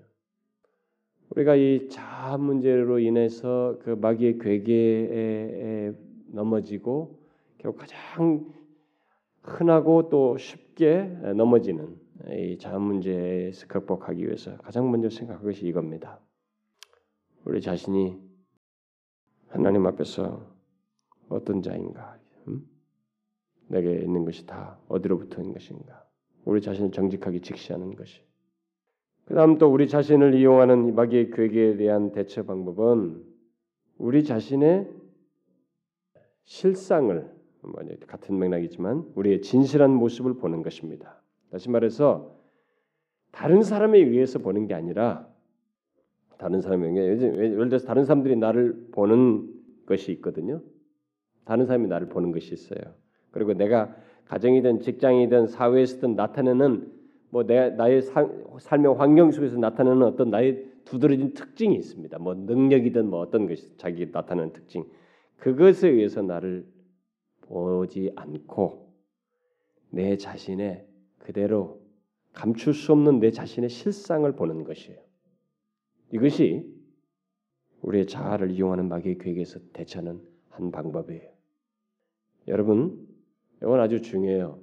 [1.31, 5.93] 우리가 이 자아 문제로 인해서 그 마귀의 괴계에
[6.27, 7.19] 넘어지고
[7.57, 8.45] 결국 가장
[9.45, 11.03] 흔하고 또 쉽게
[11.35, 11.95] 넘어지는
[12.29, 16.19] 이 자아 문제에서 극복하기 위해서 가장 먼저 생각할 것이 이겁니다.
[17.43, 18.17] 우리 자신이
[19.49, 20.51] 하나님 앞에서
[21.29, 22.17] 어떤 자인가?
[22.47, 22.67] 음?
[23.67, 26.05] 내게 있는 것이 다 어디로부터인 것인가?
[26.43, 28.21] 우리 자신을 정직하게 직시하는 것이.
[29.25, 33.23] 그다음 또 우리 자신을 이용하는 마귀의 괴계에 대한 대처 방법은
[33.97, 34.91] 우리 자신의
[36.43, 37.34] 실상을 뭐
[38.07, 41.21] 같은 맥락이지만 우리의 진실한 모습을 보는 것입니다.
[41.51, 42.35] 다시 말해서
[43.31, 45.27] 다른 사람에 의해서 보는 게 아니라
[46.37, 49.53] 다른 사람에게 예를 들어서 다른 사람들이 나를 보는
[49.85, 50.61] 것이 있거든요.
[51.45, 52.79] 다른 사람이 나를 보는 것이 있어요.
[53.31, 53.95] 그리고 내가
[54.25, 56.91] 가정이든 직장이든 사회에서든 나타내는
[57.29, 58.27] 뭐 내, 나의 사,
[58.59, 62.17] 삶의 환경 속에서 나타내는 어떤 나의 두드러진 특징이 있습니다.
[62.19, 64.85] 뭐 능력이든 뭐 어떤 것이 자기 나타내는 특징
[65.37, 66.65] 그것에 의해서 나를
[67.47, 68.93] 보지 않고
[69.89, 70.85] 내 자신의
[71.19, 71.81] 그대로
[72.33, 74.99] 감출 수 없는 내 자신의 실상을 보는 것이에요.
[76.11, 76.71] 이것이
[77.81, 81.29] 우리의 자아를 이용하는 마귀의 계획에서 대처하는 한 방법이에요.
[82.47, 83.07] 여러분,
[83.61, 84.59] 이건 아주 중요해요.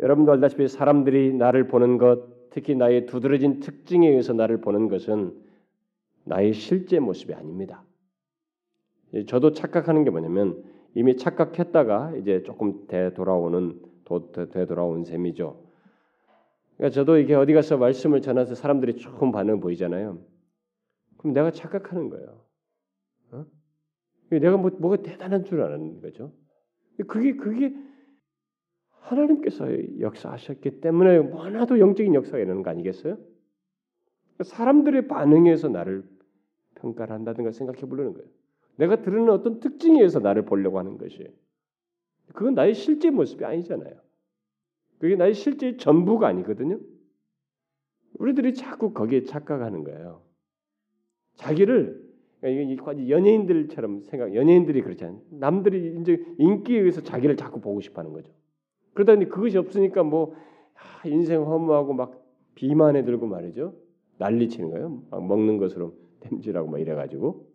[0.00, 5.40] 여러분도 알다시피 사람들이 나를 보는 것, 특히 나의 두드러진 특징에 의해서 나를 보는 것은
[6.24, 7.84] 나의 실제 모습이 아닙니다.
[9.26, 10.62] 저도 착각하는 게 뭐냐면
[10.94, 13.80] 이미 착각했다가 이제 조금 되돌아오는
[14.52, 15.62] 되돌아온 셈이죠.
[16.76, 20.18] 그러니까 저도 이게 어디 가서 말씀을 전해서 사람들이 조금 반응 보이잖아요.
[21.16, 22.44] 그럼 내가 착각하는 거예요.
[23.32, 23.46] 어?
[24.30, 26.32] 내가 뭐 뭐가 대단한 줄 아는 거죠.
[27.06, 27.74] 그게 그게
[28.90, 29.66] 하나님께서
[30.00, 33.18] 역사하셨기 때문에 뭐나도 영적인 역사가 일어나는 거 아니겠어요?
[34.42, 36.04] 사람들의 반응에서 나를
[36.76, 38.28] 평가를 한다든가 생각해 보려는 거예요.
[38.76, 41.26] 내가 드러낸 어떤 특징에 의해서 나를 보려고 하는 것이
[42.34, 43.94] 그건 나의 실제 모습이 아니잖아요.
[44.98, 46.78] 그게 나의 실제 전부가 아니거든요.
[48.18, 50.22] 우리들이 자꾸 거기에 착각하는 거예요.
[51.34, 52.12] 자기를
[52.44, 55.20] 연예인들처럼 생각, 연예인들이 그렇잖아요.
[55.30, 58.32] 남들이 이제 인기에 의해서 자기를 자꾸 보고 싶어하는 거죠.
[58.94, 60.34] 그러다 니 그것이 없으니까 뭐
[60.74, 62.22] 아, 인생 허무하고 막
[62.54, 63.74] 비만에 들고 말이죠.
[64.18, 65.02] 난리치는 거예요.
[65.10, 67.51] 막 먹는 것으로 댐지라고 막 이래가지고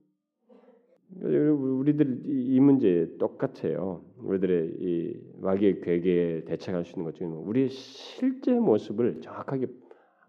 [1.16, 4.02] 우리들 이 문제 똑같아요.
[4.24, 9.68] 우리들의 이 마귀의 괴계에 대처할 수 있는 것 중에 우리의 실제 모습을 정확하게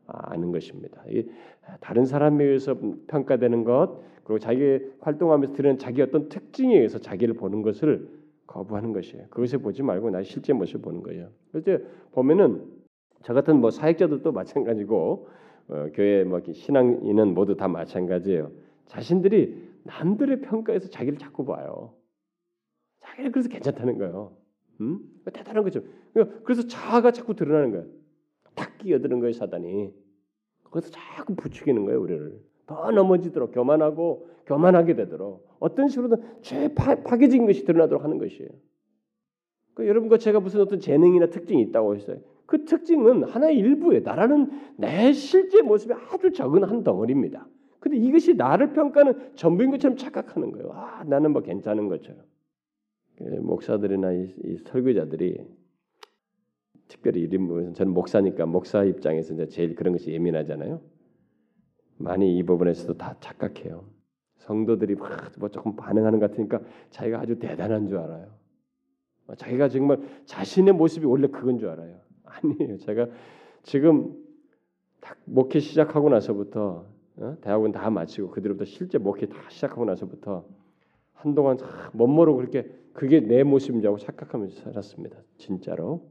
[0.06, 1.02] 아는 것입니다.
[1.08, 1.28] 이게
[1.80, 2.76] 다른 사람에 의해서
[3.08, 8.08] 평가되는 것 그리고 자기 활동하면서 드러낸 자기 어떤 특징에 의해서 자기를 보는 것을
[8.46, 9.26] 거부하는 것이에요.
[9.30, 11.28] 그것을 보지 말고 나의 실제 모습을 보는 거예요.
[11.52, 12.62] 그래서 보면은
[13.22, 15.28] 저 같은 뭐 사역자들도 마찬가지고
[15.68, 18.50] 어, 교회 뭐 신앙인은 모두 다 마찬가지예요.
[18.86, 21.94] 자신들이 남들의 평가에서 자기를 자꾸 봐요.
[23.00, 24.36] 자기를 그래서 괜찮다는 거예요.
[24.80, 25.00] 음?
[25.32, 25.82] 대단한 거죠.
[26.44, 27.86] 그래서 자아가 자꾸 드러나는 거예요.
[28.54, 29.94] 탁 끼어드는 거예요, 사단이.
[30.70, 32.40] 그래서 자꾸 부추기는 거예요, 우리를.
[32.66, 38.50] 더 넘어지도록 교만하고 교만하게 되도록 어떤 식으로든 죄 파괴적인 것이 드러나도록 하는 것이에요.
[39.74, 42.18] 그 여러분과 제가 무슨 어떤 재능이나 특징이 있다고 했어요.
[42.44, 47.46] 그 특징은 하나의 일부에 나라는 내 실제 모습이 아주 적은 한 덩어리입니다.
[47.80, 50.72] 근데 이것이 나를 평가하는 전부인 것처럼 착각하는 거예요.
[50.72, 52.22] 아, 나는 뭐 괜찮은 것처럼.
[53.16, 55.44] 그 목사들이나 이, 이 설교자들이
[56.88, 60.80] 특별히 이름 저는 목사니까 목사 입장에서 이제 제일 그런 것이 예민하잖아요.
[61.98, 63.84] 많이 이 부분에서도 다 착각해요.
[64.36, 64.94] 성도들이
[65.38, 66.60] 뭐 조금 반응하는 것 같으니까
[66.90, 68.32] 자기가 아주 대단한 줄 알아요.
[69.36, 72.00] 자기가 정말 자신의 모습이 원래 그건 줄 알아요.
[72.24, 72.78] 아니에요.
[72.78, 73.08] 제가
[73.62, 74.14] 지금
[75.00, 76.97] 딱 목회 시작하고 나서부터 어?
[77.40, 80.46] 대학원 다 마치고 그들부터 실제 목회 다 시작하고 나서부터
[81.12, 81.58] 한동안
[81.92, 83.42] 멋모르고 그렇게 그게 내
[83.86, 85.18] 알고 착각하면서 살았습니다.
[85.36, 86.10] 진짜로.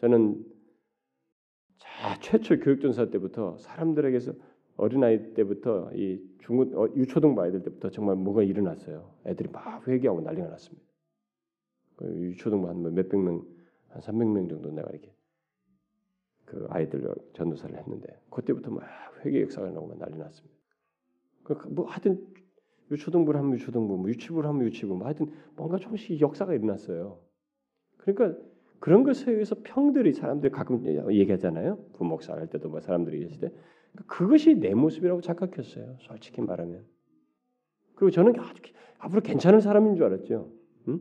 [0.00, 0.44] 저는
[1.78, 4.32] 자, 최초 교육전사 때부터 사람들에게서
[4.76, 9.12] 어린아이 때부터 이 중고 어, 유초등부 아이들 때부터 정말 뭐가 일어났어요.
[9.26, 10.86] 애들이 막 회개하고 난리가 났습니다.
[11.96, 13.44] 그 유초등부 한 몇백 명,
[13.88, 15.12] 한 300명 정도 내가 이렇게
[16.50, 18.82] 그 아이들 전도사를 했는데 그때부터 막
[19.24, 20.56] 회개 역사가 나고 난리 났습니다.
[21.44, 22.26] 그뭐 하여튼
[22.90, 27.20] 유초등부를 하면 유초등부, 뭐 유치부를 하면 유치부, 뭐 하여튼 뭔가 조금씩 역사가 일어났어요.
[27.98, 28.36] 그러니까
[28.80, 31.78] 그런 것에 의해서 평들이 사람들이 가끔 얘기하잖아요.
[31.92, 33.52] 부목사 할 때도 뭐 사람들이 얘기할 때
[34.08, 35.98] 그것이 내 모습이라고 착각했어요.
[36.00, 36.84] 솔직히 말하면.
[37.94, 38.60] 그리고 저는 아주
[38.98, 40.50] 앞으로 괜찮은 사람인 줄 알았죠.
[40.88, 41.00] 응?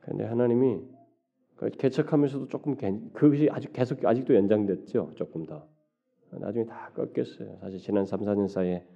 [0.00, 0.95] 근데 하나님이 그
[1.78, 2.76] 개척하면서도 조금
[3.12, 5.12] 그것이 아직 계속 아직도 연장됐죠.
[5.14, 5.66] 조금 더.
[6.30, 7.58] 나중에 다 꺾였어요.
[7.60, 8.86] 사실 지난 3, 4년 사이에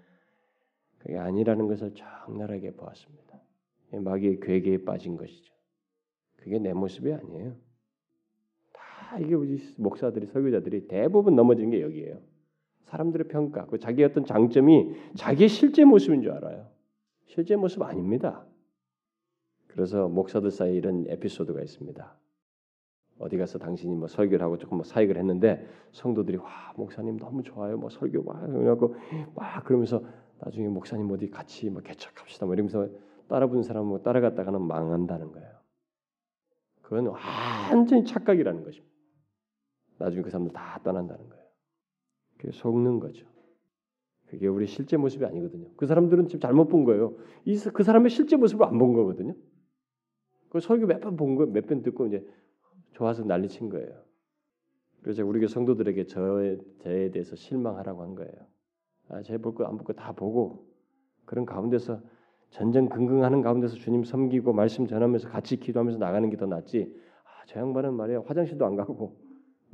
[0.98, 3.40] 그게 아니라는 것을 적나라하게 보았습니다.
[3.92, 5.54] 마귀의 괴계에 빠진 것이죠.
[6.36, 7.56] 그게 내 모습이 아니에요.
[8.72, 12.20] 다 이게 우리 목사들이 설교자들이 대부분 넘어지는 게 여기에요.
[12.84, 16.68] 사람들의 평가, 그 자기의 어떤 장점이 자기의 실제 모습인 줄 알아요.
[17.26, 18.44] 실제 모습 아닙니다.
[19.68, 22.16] 그래서 목사들 사이에 이런 에피소드가 있습니다.
[23.20, 27.76] 어디 가서 당신이 뭐 설교를 하고 조금 뭐 사역을 했는데 성도들이 와 목사님 너무 좋아요
[27.76, 28.94] 뭐 설교 막 그래갖고
[29.34, 30.02] 막 그러면서
[30.40, 32.88] 나중에 목사님 어디 같이 뭐 개척합시다 뭐 이러면서
[33.28, 35.48] 따라붙는 사람 뭐 따라갔다가는 망한다는 거예요.
[36.82, 38.90] 그건 완전히 착각이라는 것입니다.
[39.98, 41.44] 나중에 그 사람들 다 떠난다는 거예요.
[42.38, 43.26] 그게 속는 거죠.
[44.26, 45.68] 그게 우리 실제 모습이 아니거든요.
[45.76, 47.14] 그 사람들은 지금 잘못 본 거예요.
[47.44, 49.34] 이 그 사람의 실제 모습을 안 본 거거든요.
[50.48, 52.26] 그 설교 몇 번 본 거, 몇 번 듣고 이제
[52.92, 54.02] 좋아서 난리친 거예요.
[55.02, 56.58] 그래서 우리 교 성도들에게 저에,
[57.10, 58.32] 대해서 실망하라고 한 거예요.
[59.08, 60.66] 아, 제 볼 거 안 볼 거 다 보고
[61.24, 62.00] 그런 가운데서
[62.50, 66.92] 전전긍긍하는 가운데서 주님 섬기고 말씀 전하면서 같이 기도하면서 나가는 게 더 낫지.
[67.24, 69.16] 아, 저 양반은 말이야 화장실도 안 가고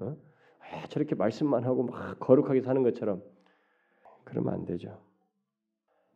[0.01, 0.17] 어?
[0.61, 3.23] 아, 저렇게 말씀만 하고 막 거룩하게 사는 것처럼
[4.25, 5.01] 그러면 안 되죠.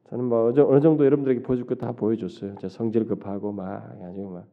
[0.08, 2.56] 저는 뭐 어느 정도 여러분들에게 보여줄 거 다 보여줬어요.
[2.60, 4.46] 제 성질 급하고 막 아주 막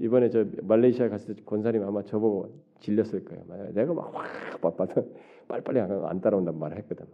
[0.00, 3.72] 이번에 저 말레이시아 갔을 때 권사님 아마 저보고 질렸을 거예요.
[3.72, 5.04] 내가 막확 바빠서
[5.46, 7.06] 빨리빨리 안 따라온단 말을 했거든.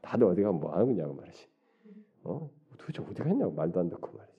[0.00, 1.48] 다들 어디 가면 뭐 하는 거냐고 말이지.
[2.22, 2.48] 어?
[2.78, 4.38] 도대체 어디 갔냐고 말도 안 듣고 말이지.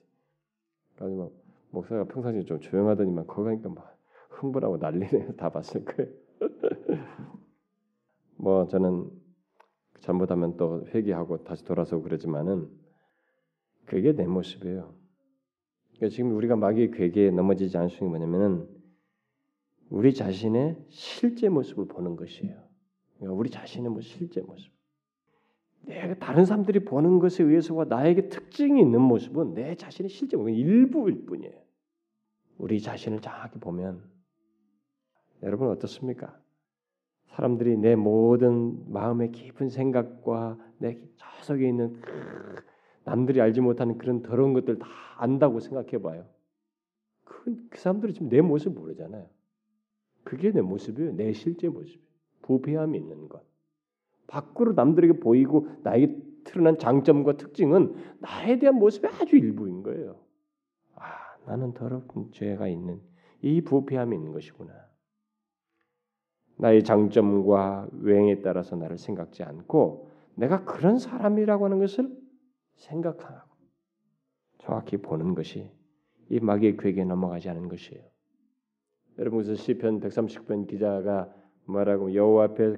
[0.96, 1.30] 그래서 막
[1.70, 3.98] 목사가 평상시에 좀 조용하더니만 거기 가니까 막
[4.30, 5.32] 흥분하고 난리네.
[5.36, 6.10] 다 봤을 거예요.
[8.36, 9.10] 뭐 저는
[10.00, 12.70] 잘못하면 또 회개하고 다시 돌아서 그러지만은
[13.84, 14.99] 그게 내 모습이에요.
[16.00, 18.66] 그러니까 지금 우리가 마귀의 괴계에 넘어지지 않을 수 있는 뭐냐면은
[19.90, 22.56] 우리 자신의 실제 모습을 보는 것이에요.
[23.16, 24.72] 그러니까 우리 자신의 뭐 실제 모습.
[25.82, 31.26] 내가 다른 사람들이 보는 것에 의해서와 나에게 특징이 있는 모습은 내 자신의 실제 모습 일부일
[31.26, 31.60] 뿐이에요.
[32.56, 34.02] 우리 자신을 정확히 보면
[35.42, 36.38] 여러분 어떻습니까?
[37.26, 42.69] 사람들이 내 모든 마음의 깊은 생각과 내 저속에 있는 그
[43.04, 44.86] 남들이 알지 못하는 그런 더러운 것들 다
[45.16, 46.26] 안다고 생각해 봐요.
[47.24, 49.26] 그, 그 사람들이 지금 내 모습 모르잖아요.
[50.24, 51.12] 그게 내 모습이에요.
[51.12, 52.00] 내 실제 모습.
[52.42, 53.42] 부패함이 있는 것.
[54.26, 60.16] 밖으로 남들에게 보이고 나에게 드러난 장점과 특징은 나에 대한 모습의 아주 일부인 거예요.
[60.94, 61.04] 아,
[61.46, 63.00] 나는 더러운 죄가 있는
[63.42, 64.72] 이 부패함이 있는 것이구나.
[66.56, 72.19] 나의 장점과 외행에 따라서 나를 생각지 않고 내가 그런 사람이라고 하는 것을
[72.80, 73.50] 생각하고
[74.58, 75.70] 정확히 보는 것이
[76.28, 78.02] 이 마귀의 괴계에 넘어가지 않은 것이에요.
[79.18, 81.32] 여러분 그래서 시편 130편 기자가
[81.64, 82.76] 말하고 여호와 앞에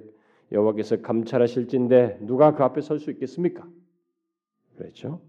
[0.51, 3.69] 여호와께서 감찰하실진데 누가 그 앞에 설 수 있겠습니까?
[4.77, 5.23] 그렇죠?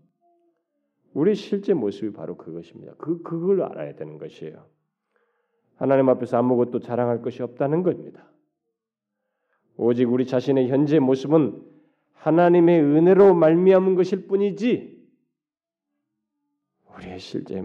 [1.13, 2.95] 우리 실제 모습이 바로 그것입니다.
[2.97, 4.65] 그 그걸 알아야 되는 것이에요.
[5.75, 8.31] 하나님 앞에서 아무것도 자랑할 것이 없다는 겁니다.
[9.75, 11.72] 오직 우리 자신의 현재 모습은
[12.23, 14.97] 하나님의 은혜로 말미암은 것일 뿐이지
[16.95, 17.61] 우리의 실제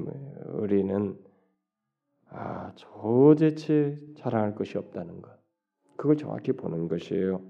[0.49, 1.17] 우리는
[2.31, 5.31] 아 도대체 자랑할 것이 없다는 것
[5.97, 7.41] 그걸 정확히 보는 것이에요.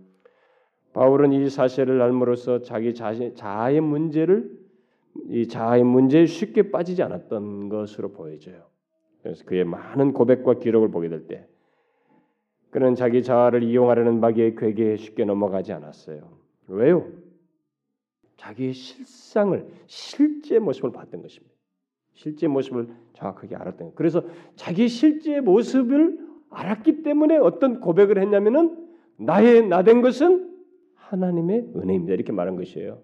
[0.93, 4.51] 바울은 이 사실을 알므로써 자기 자신 자아의 문제를
[5.29, 8.67] 이 자아의 문제에 쉽게 빠지지 않았던 것으로 보여져요.
[9.23, 11.49] 그래서 그의 많은 고백과 기록을 보게 될 때
[12.71, 16.38] 그는 자기 자아를 이용하려는 마귀의 괴계에 쉽게 넘어가지 않았어요.
[16.69, 17.07] 왜요?
[18.37, 21.55] 자기의 실상을 실제 모습을 봤던 것입니다.
[22.15, 23.95] 실제 모습을 정확하게 알았던 것.
[23.95, 24.23] 그래서
[24.57, 26.19] 자기 실제 모습을
[26.51, 30.49] 알았기 때문에 어떤 고백을 했냐면은 나의 나 된 것은
[30.95, 32.15] 하나님의 은혜입니다.
[32.15, 33.03] 이렇게 말한 것이에요.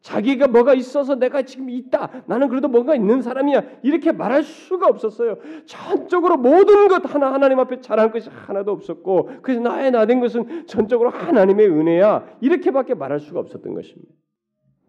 [0.00, 2.24] 자기가 뭐가 있어서 내가 지금 있다.
[2.26, 3.80] 나는 그래도 뭔가 있는 사람이야.
[3.82, 5.38] 이렇게 말할 수가 없었어요.
[5.66, 11.10] 전적으로 모든 것 하나 하나님 앞에 잘한 것이 하나도 없었고 그래서 나의 나된 것은 전적으로
[11.10, 12.38] 하나님의 은혜야.
[12.40, 14.12] 이렇게밖에 말할 수가 없었던 것입니다.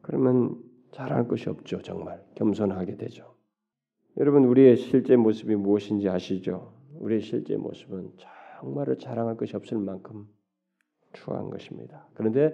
[0.02, 0.58] 그러면
[0.92, 1.82] 잘할 것이 없죠.
[1.82, 3.36] 정말 겸손하게 되죠.
[4.18, 6.74] 여러분 우리의 실제 모습이 무엇인지 아시죠?
[7.00, 8.12] 우리의 실제 모습은
[8.62, 10.28] 정말을 자랑할 것이 없을 만큼
[11.14, 12.08] 추한 것입니다.
[12.14, 12.54] 그런데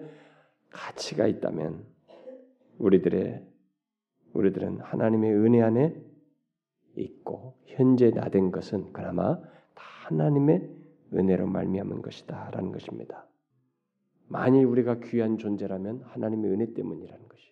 [0.70, 1.95] 가치가 있다면
[2.80, 3.46] 우리들의
[4.34, 5.96] 우리들은 하나님의 은혜 안에
[6.96, 10.70] 있고 현재 나된 것은 그나마 다 하나님의
[11.14, 13.26] 은혜로 말미암은 것이다라는 것입니다.
[14.28, 17.46] 만일 우리가 귀한 존재라면 하나님의 은혜 때문이라는 것이.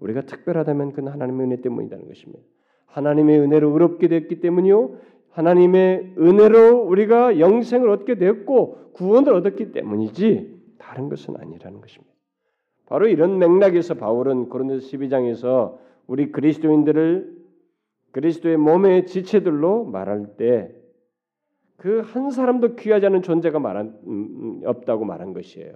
[0.00, 2.42] 우리가 특별하다면 그건 하나님의 은혜 때문이라는 것입니다.
[2.86, 4.98] 하나님의 은혜로 의롭게 됐기 때문이요.
[5.30, 12.11] 하나님의 은혜로 우리가 영생을 얻게 되었고 구원을 얻었기 때문이지 다른 것은 아니라는 것입니다.
[12.92, 17.32] 바로 이런 맥락에서 바울은 고린도서 12장에서 우리 그리스도인들을
[18.12, 20.82] 그리스도의 몸의 지체들로 말할 때
[21.82, 25.72] 그 한 사람도 귀하지 않은 존재가 말한 음, 음, 없다고 말한 것이에요.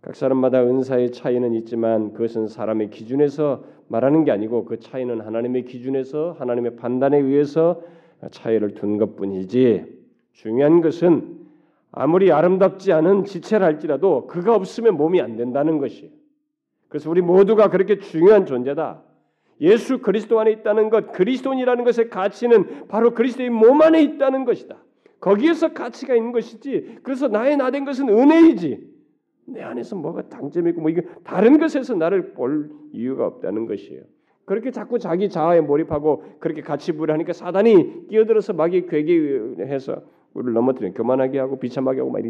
[0.00, 6.36] 각 사람마다 은사의 차이는 있지만 그것은 사람의 기준에서 말하는 게 아니고 그 차이는 하나님의 기준에서
[6.38, 7.82] 하나님의 판단에 의해서
[8.30, 9.84] 차이를 둔 것뿐이지
[10.32, 11.45] 중요한 것은
[11.92, 16.12] 아무리 아름답지 않은 지체랄지라도 그가 없으면 몸이 안 된다는 것이.
[16.88, 19.02] 그래서 우리 모두가 그렇게 중요한 존재다.
[19.60, 24.76] 예수 그리스도 안에 있다는 것, 그리스도인이라는 것의 가치는 바로 그리스도의 몸 안에 있다는 것이다.
[25.20, 26.98] 거기에서 가치가 있는 것이지.
[27.02, 28.96] 그래서 나의 나된 것은 은혜이지.
[29.48, 34.02] 내 안에서 뭐가 당점이 있고 뭐 이거 다른 것에서 나를 볼 이유가 없다는 것이에요.
[34.44, 40.02] 그렇게 자꾸 자기 자아에 몰입하고 그렇게 같이 부하니까 사단이 끼어들어서 마귀 괴계해서
[40.36, 42.22] 우리를 넘어뜨려 교만하게 하고 비참하게 하고 막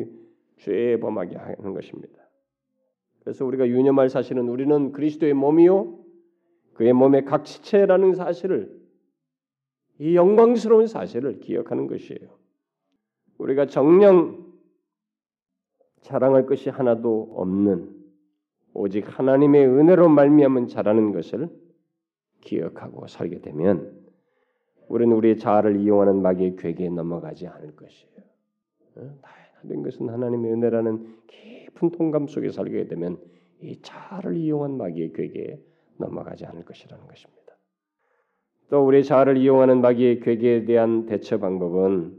[0.58, 2.14] 죄에 범하게 하는 것입니다.
[3.20, 5.98] 그래서 우리가 유념할 사실은 우리는 그리스도의 몸이요
[6.74, 8.80] 그의 몸의 각 지체라는 사실을
[9.98, 12.28] 이 영광스러운 사실을 기억하는 것이에요.
[13.38, 14.46] 우리가 정령
[16.02, 17.92] 자랑할 것이 하나도 없는
[18.72, 21.48] 오직 하나님의 은혜로 말미암은 자라는 것을
[22.42, 24.05] 기억하고 살게 되면
[24.88, 28.16] 우리는 우리의 자아를 이용하는 마귀의 괴계에 넘어가지 않을 것이에요.
[28.94, 33.18] 나의 것은 하나님의 은혜라는 깊은 통감 속에 살게 되면
[33.60, 35.60] 이 자아를 이용한 마귀의 괴계에
[35.98, 37.42] 넘어가지 않을 것이라는 것입니다.
[38.68, 42.18] 또 우리의 자아를 이용하는 마귀의 괴계에 대한 대처 방법은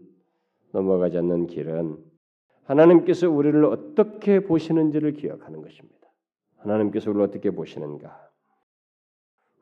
[0.71, 1.97] 넘어가지 않는 길은
[2.63, 5.97] 하나님께서 우리를 어떻게 보시는지를 기억하는 것입니다.
[6.57, 8.26] 하나님께서 우리를 어떻게 보시는가?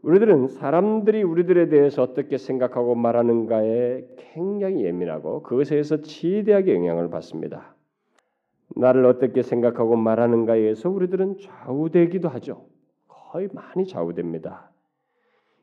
[0.06, 7.74] 우리들은 사람들이 우리들에 대해서 어떻게 생각하고 말하는가에 굉장히 예민하고 그것에 의해서 지대하게 영향을 받습니다.
[8.76, 12.68] 나를 어떻게 생각하고 말하는가에 의해서 우리들은 좌우되기도 하죠.
[13.08, 14.70] 거의 많이 좌우됩니다.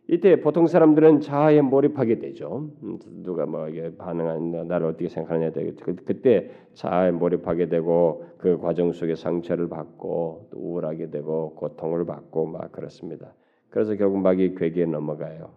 [0.09, 2.73] 이때 보통 사람들은 자아에 몰입하게 되죠.
[2.83, 8.91] 음, 누가 뭐 이게 반응한 나를 어떻게 생각하느냐 그, 그때 자아에 몰입하게 되고 그 과정
[8.91, 13.33] 속에 상처를 받고 우울하게 되고 고통을 받고 막 그렇습니다.
[13.73, 15.51] 그래서 결국 마귀의 괴기에 넘어가요.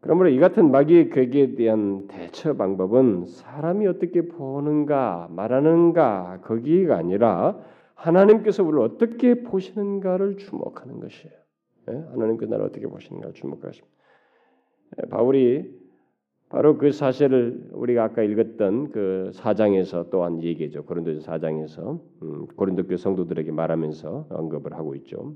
[0.00, 7.58] 그러므로 이 같은 마귀의 괴기에 대한 대처 방법은 사람이 어떻게 보는가 말하는가 거기가 아니라
[7.94, 11.34] 하나님께서 우리를 어떻게 보시는가를 주목하는 것이에요.
[11.88, 11.92] 예?
[12.10, 13.94] 하나님께서 나를 어떻게 보시는가를 주목하십니다.
[14.98, 15.72] 예, 바울이
[16.50, 20.84] 바로 그 사실을 우리가 아까 읽었던 그 사장에서 또한 얘기죠.
[20.84, 25.34] 고린도서 사장에서 음, 고린도 교 성도들에게 말하면서 언급을 하고 있죠.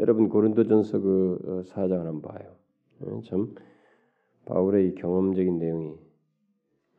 [0.00, 2.56] 여러분 고린도전서 그 4장을 어, 한번 봐요.
[3.04, 3.54] 예, 참
[4.46, 5.94] 바울의 경험적인 내용이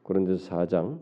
[0.03, 0.99] 고린도서 4장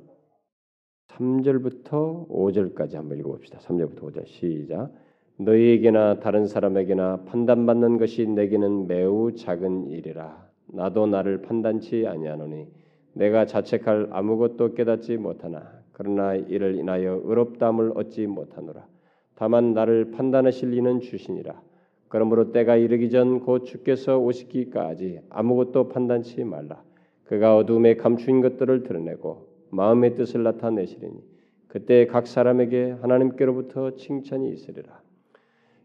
[1.07, 3.59] 3절부터 5절까지 한번 읽어봅시다.
[3.59, 4.93] 3절부터 5절 시작.
[5.39, 10.49] 너희에게나 다른 사람에게나 판단받는 것이 내게는 매우 작은 일이라.
[10.67, 12.67] 나도 나를 판단치 아니하노니
[13.11, 18.87] 내가 자책할 아무것도 깨닫지 못하나 그러나 이를 인하여 의롭다함을 얻지 못하노라.
[19.35, 21.68] 다만 나를 판단하실 이는 주시니라.
[22.09, 26.83] 그러므로 때가 이르기 전 곧 주께서 오시기까지 아무것도 판단치 말라.
[27.23, 31.23] 그가 어둠에 감추인 것들을 드러내고 마음의 뜻을 나타내시리니
[31.67, 35.01] 그때 각 사람에게 하나님께로부터 칭찬이 있으리라.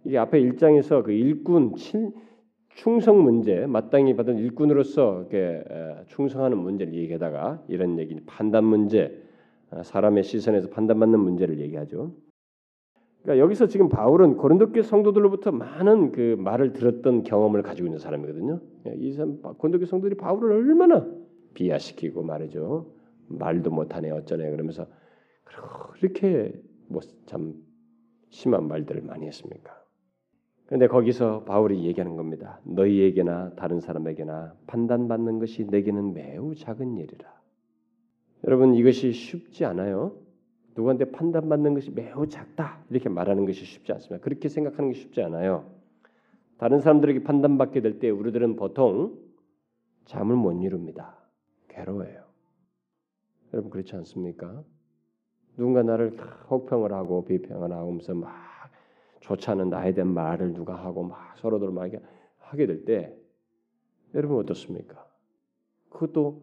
[0.04, 1.74] 이게 앞에 일장에서 그 일꾼
[2.74, 5.28] 충성 문제, 마땅히 받은 일꾼으로서
[6.08, 9.22] 충성하는 문제를 얘기하다가 이런 얘기, 판단 문제,
[9.70, 12.12] 어, 사람의 시선에서 판단받는 문제를 얘기하죠.
[13.24, 18.60] 그러니까 여기서 지금 바울은 고린도교 성도들로부터 많은 그 말을 들었던 경험을 가지고 있는 사람이거든요.
[18.86, 21.06] 예, 이 사람 고린도교 성도들이 바울을 얼마나
[21.54, 22.92] 비하시키고 말이죠.
[23.28, 24.86] 말도 못하네 어쩌네 그러면서
[25.98, 26.52] 그렇게
[26.88, 27.54] 뭐 참
[28.28, 29.72] 심한 말들을 많이 했습니까?
[30.66, 32.60] 그런데 거기서 바울이 얘기하는 겁니다.
[32.64, 37.32] 너희에게나 다른 사람에게나 판단받는 것이 내게는 매우 작은 일이라.
[38.46, 40.16] 여러분 이것이 쉽지 않아요.
[40.76, 44.22] 누구한테 판단받는 것이 매우 작다 이렇게 말하는 것이 쉽지 않습니다.
[44.22, 45.70] 그렇게 생각하는 게 쉽지 않아요.
[46.58, 49.18] 다른 사람들에게 판단받게 될 때 우리들은 보통
[50.04, 51.16] 잠을 못 이룹니다.
[51.68, 52.24] 괴로워요.
[53.52, 54.62] 여러분 그렇지 않습니까?
[55.56, 56.16] 누군가 나를
[56.50, 58.32] 혹평을 하고 비평을 하면서 막
[59.20, 61.90] 좋지 않은 나에 대한 말을 누가 하고 막 서로들 막
[62.38, 63.16] 하게 될 때
[64.14, 65.06] 여러분 어떻습니까?
[65.90, 66.42] 그것도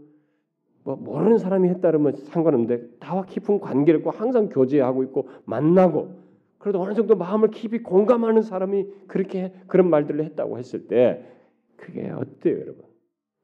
[0.83, 6.21] 뭐 모르는 사람이 했다면 상관없는데 다와 깊은 관계를 있고 항상 교제하고 있고 만나고
[6.57, 11.25] 그래도 어느 정도 마음을 깊이 공감하는 사람이 그렇게 그런 말들을 했다고 했을 때
[11.75, 12.83] 그게 어때요, 여러분?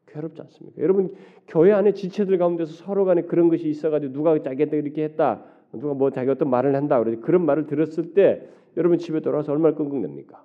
[0.08, 0.82] 괴롭지 않습니까?
[0.82, 1.16] 여러분
[1.48, 6.12] 교회 안에 지체들 가운데서 서로 간에 그런 것이 있어가지고 누가 자기한테 이렇게 했다, 누가 뭐
[6.12, 10.38] 자기 어떤 말을 한다 그러지 그런 말을 들었을 때 여러분 집에 돌아와서 얼마나 끙끙댑니까?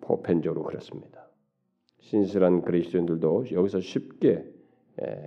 [0.00, 1.28] 보편적으로 그렇습니다.
[2.00, 4.55] 신실한 그리스도인들도 여기서 쉽게 예,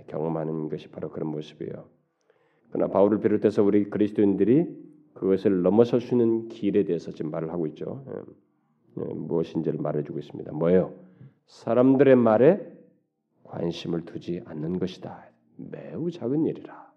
[0.08, 1.88] 경험하는 것이 바로 그런 모습이에요.
[2.70, 4.66] 그러나 바울을 비롯해서 우리 그리스도인들이
[5.14, 8.04] 그것을 넘어설 수 있는 길에 대해서 지금 말을 하고 있죠.
[8.08, 10.52] 예, 예, 무엇인지를 말해주고 있습니다.
[10.52, 10.94] 뭐예요?
[11.46, 12.60] 사람들의 말에
[13.44, 15.26] 관심을 두지 않는 것이다.
[15.56, 16.90] 매우 작은 일이라.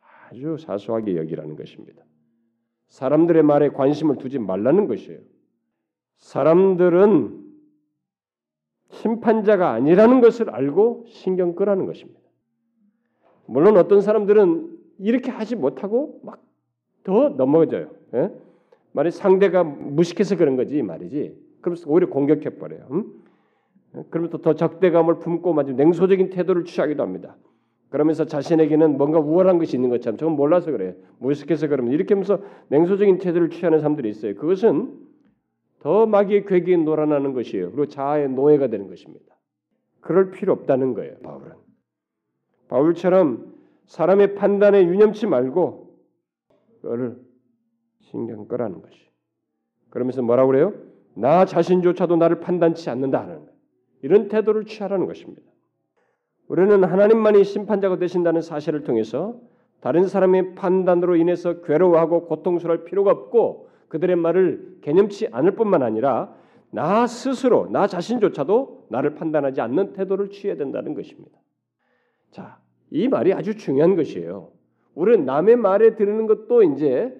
[0.00, 2.04] 아주 사소하게 여기라는 것입니다.
[2.88, 5.20] 사람들의 말에 관심을 두지 말라는 것이에요.
[6.16, 7.45] 사람들은
[8.96, 12.20] 심판자가 아니라는 것을 알고 신경 끄라는 것입니다.
[13.46, 16.46] 물론 어떤 사람들은 이렇게 하지 못하고 막
[17.06, 17.86] 더 넘어져요.
[18.14, 18.32] 예?
[18.90, 21.36] 말이 상대가 무식해서 그런 거지 말이지.
[21.60, 22.84] 그러면서 오히려 공격해 버려요.
[22.90, 23.04] 음?
[24.10, 27.36] 그러면서 더 적대감을 품고 마치 냉소적인 태도를 취하기도 합니다.
[27.90, 30.94] 그러면서 자신에게는 뭔가 우월한 것이 있는 것처럼 저건 몰라서 그래요.
[31.20, 34.34] 무식해서 그러면 이렇게 하면서 냉소적인 태도를 취하는 사람들이 있어요.
[34.34, 34.92] 그것은
[35.86, 37.70] 더 마귀의 괴기에 놀아나는 것이에요.
[37.70, 39.36] 그리고 자아의 노예가 되는 것입니다.
[40.00, 41.16] 그럴 필요 없다는 거예요.
[41.22, 41.52] 바울은.
[42.66, 43.54] 바울처럼
[43.86, 45.96] 사람의 판단에 유념치 말고
[46.82, 47.20] 그거를
[48.00, 48.98] 신경 끄라는 것이.
[49.90, 50.74] 그러면서 뭐라고 그래요?
[51.14, 53.46] 나 자신조차도 나를 판단치 않는다 하는
[54.02, 55.42] 이런 태도를 취하라는 것입니다.
[56.48, 59.40] 우리는 하나님만이 심판자가 되신다는 사실을 통해서
[59.78, 63.65] 다른 사람의 판단으로 인해서 괴로워하고 고통스러울 필요가 없고
[63.96, 66.34] 그들의 말을 개념치 않을 뿐만 아니라
[66.70, 71.38] 나 스스로 나 자신조차도 나를 판단하지 않는 태도를 취해야 된다는 것입니다.
[72.30, 74.52] 자, 이 말이 아주 중요한 것이에요.
[74.94, 77.18] 우리는 남의 말에 들는 것도 이제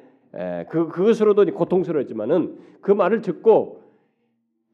[0.68, 3.82] 그 그것으로도 고통스러웠지만은 그 말을 듣고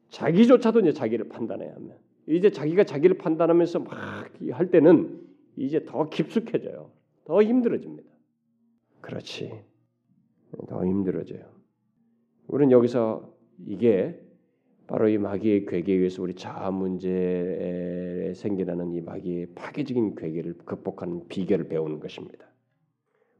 [0.09, 1.97] 자기조차도 이제 자기를 판단해야 하면
[2.27, 5.21] 이제 자기가 자기를 판단하면서 막 할 때는
[5.55, 6.91] 이제 더 깊숙해져요.
[7.25, 8.09] 더 힘들어집니다.
[9.01, 9.63] 그렇지.
[10.67, 11.62] 더 힘들어져요.
[12.53, 13.33] 우리는 여기서
[13.65, 14.21] 이게
[14.85, 21.67] 바로 이 마귀의 괴계에 의해서 우리 자아 문제에 생겨나는 이 마귀의 파괴적인 괴계를 극복하는 비결을
[21.67, 22.45] 배우는 것입니다.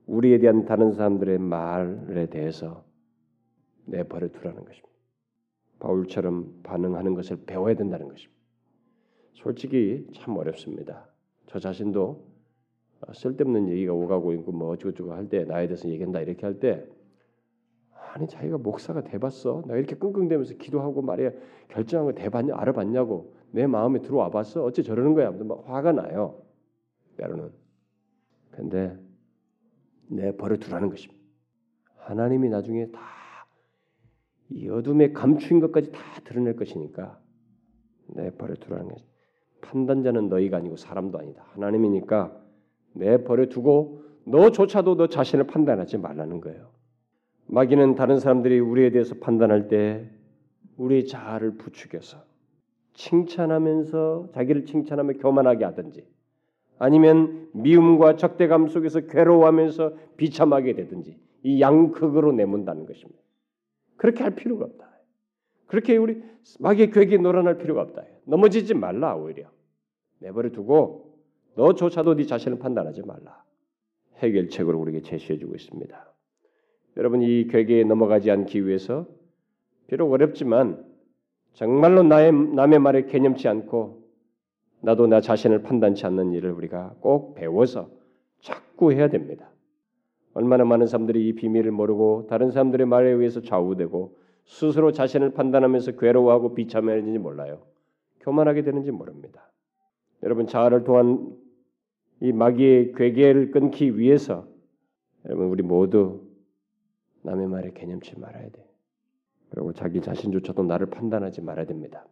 [0.07, 2.84] 우리에 대한 다른 사람들의 말에 대해서
[3.86, 4.89] 내버려 두라는 것입니다.
[5.78, 8.41] 바울처럼 반응하는 것을 배워야 된다는 것입니다.
[9.34, 11.07] 솔직히 참 어렵습니다.
[11.45, 12.26] 저 자신도
[13.14, 16.84] 쓸데없는 얘기가 오가고 있고 뭐 어쩌고저쩌고 할 때 나에 대해서 얘기한다 이렇게 할 때
[18.14, 19.64] 아니 자기가 목사가 돼봤어?
[19.66, 21.32] 나 이렇게 끙끙대면서 기도하고 말이야
[21.68, 24.64] 결정한 거 돼봤냐 알아봤냐고 내 마음에 들어와 봤어?
[24.64, 25.32] 어째 저러는 거야?
[25.32, 26.41] 막 화가 나요.
[27.18, 27.51] 때로는.
[28.51, 28.97] 근데
[30.07, 31.22] 내 버려 두라는 것입니다.
[31.97, 33.14] 하나님이 나중에 다
[34.53, 37.20] 이 어둠에 감추인 것까지 다 드러낼 것이니까
[38.07, 39.14] 내 버려 두라는 것입니다.
[39.61, 41.43] 판단자는 너희가 아니고 사람도 아니다.
[41.53, 42.39] 하나님이니까
[42.93, 46.70] 내 버려 두고 너조차도 너 자신을 판단하지 말라는 거예요.
[47.54, 50.10] 마귀는 다른 사람들이 우리에 대해서 판단할 때
[50.78, 52.18] 우리의 자아를 부추겨서
[52.93, 56.04] 칭찬하면서 자기를 칭찬하며 교만하게 하든지
[56.80, 63.22] 아니면 미움과 적대감 속에서 괴로워하면서 비참하게 되든지 이 양극으로 내몬다는 것입니다.
[63.97, 64.89] 그렇게 할 필요가 없다.
[65.68, 66.24] 그렇게 우리
[66.60, 68.04] 마귀의 괴기에 놀아날 필요가 없다.
[68.26, 69.51] 넘어지지 말라 오히려
[70.18, 71.20] 내버려 두고
[71.56, 73.43] 너조차도 네 자신을 판단하지 말라.
[74.18, 76.12] 해결책으로 우리에게 제시해주고 있습니다.
[76.98, 79.08] 여러분 이 괴계에 넘어가지 않기 위해서
[79.88, 80.84] 비록 어렵지만
[81.54, 84.04] 정말로 나의 남의 말에 개념치 않고
[84.82, 87.89] 나도 나 자신을 판단치 않는 일을 우리가 꼭 배워서
[88.41, 89.50] 자꾸 해야 됩니다.
[90.34, 96.54] 얼마나 많은 사람들이 이 비밀을 모르고 다른 사람들의 말에 의해서 좌우되고 스스로 자신을 판단하면서 괴로워하고
[96.54, 97.62] 비참해지는지 몰라요.
[98.22, 99.52] 교만하게 되는지 모릅니다.
[100.24, 101.34] 여러분 자아를 통한
[102.22, 104.48] 이 마귀의 괴계를 끊기 위해서
[105.26, 106.22] 여러분 우리 모두
[107.24, 108.65] 남의 말에 개념치 말아야 돼.
[109.49, 112.05] 그리고 자기 자신조차도 나를 판단하지 말아야 됩니다.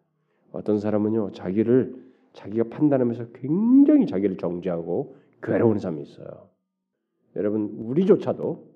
[0.51, 1.95] 어떤 사람은요 자기를
[2.33, 6.49] 자기가 판단하면서 굉장히 자기를 정죄하고 괴로운 사람이 있어요.
[7.35, 8.71] 여러분 우리조차도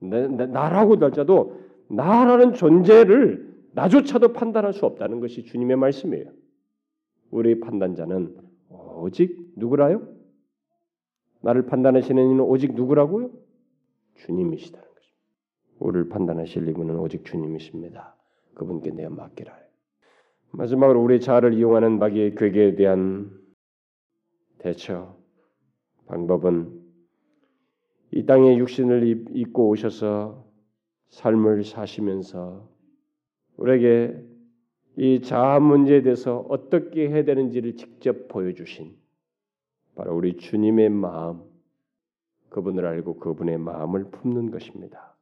[0.00, 6.30] 나, 나 라고 할지도 나라는 존재를 나조차도 판단할 수 없다는 것이 주님의 말씀이에요.
[7.30, 8.36] 우리 판단자는
[8.68, 10.06] 오직 누구라요?
[11.40, 13.30] 나를 판단하시는 이는 오직 누구라고요?
[14.14, 14.93] 주님이시다는 것입니다.
[15.84, 18.16] 우리를 판단하실 이분은 오직 주님이십니다.
[18.54, 19.54] 그분께 내어 맡기라.
[20.52, 23.30] 마지막으로 우리 자아를 이용하는 마귀의 괴계에 대한
[24.58, 25.16] 대처
[26.06, 26.82] 방법은
[28.12, 30.46] 이 땅에 육신을 입고 오셔서
[31.10, 32.68] 삶을 사시면서
[33.56, 34.16] 우리에게
[34.96, 38.96] 이 자아 문제에 대해서 어떻게 해야 되는지를 직접 보여주신
[39.96, 41.42] 바로 우리 주님의 마음,
[42.48, 45.13] 그분을 알고 그분의 마음을 품는 것입니다.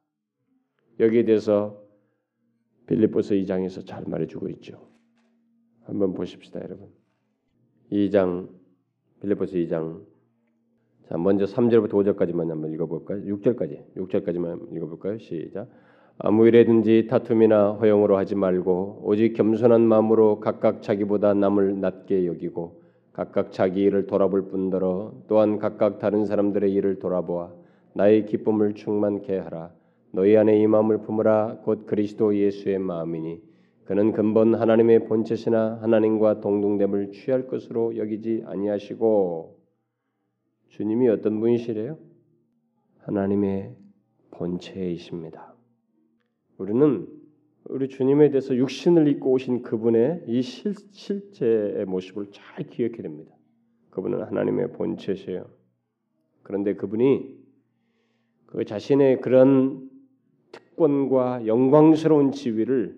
[1.03, 1.81] 여기에 대해서
[2.87, 4.87] 빌립보서 2장에서 잘 말해주고 있죠.
[5.83, 6.87] 한번 보십시다, 여러분.
[7.91, 8.49] 2장
[9.21, 10.13] 빌립보서 2장
[11.09, 13.21] 자, 먼저 3절부터 5절까지만 한번 읽어볼까요?
[13.23, 15.17] 6절까지, 6절까지만 읽어볼까요?
[15.17, 15.69] 시작.
[16.17, 22.81] 아무 일에든지 다툼이나 허용으로 하지 말고 오직 겸손한 마음으로 각각 자기보다 남을 낮게 여기고
[23.11, 27.51] 각각 자기 일을 돌아볼 뿐더러 또한 각각 다른 사람들의 일을 돌아보아
[27.93, 29.71] 나의 기쁨을 충만케 하라.
[30.15, 31.61] 너희 안에 이 마음을 품으라.
[31.63, 33.41] 곧 그리스도 예수의 마음이니
[33.85, 39.57] 그는 근본 하나님의 본체시나 하나님과 동등됨을 취할 것으로 여기지 아니하시고
[40.69, 41.97] 주님이 어떤 분이시래요?
[42.99, 43.75] 하나님의
[44.29, 45.55] 본체이십니다.
[46.59, 47.07] 우리는
[47.65, 53.33] 우리 주님에 대해서 육신을 입고 오신 그분의 이 실, 실제의 모습을 잘 기억해야 됩니다.
[53.89, 55.47] 그분은 하나님의 본체시요
[56.43, 57.35] 그런데 그분이
[58.45, 59.89] 그 자신의 그런
[60.73, 62.97] 특권과 영광스러운 지위를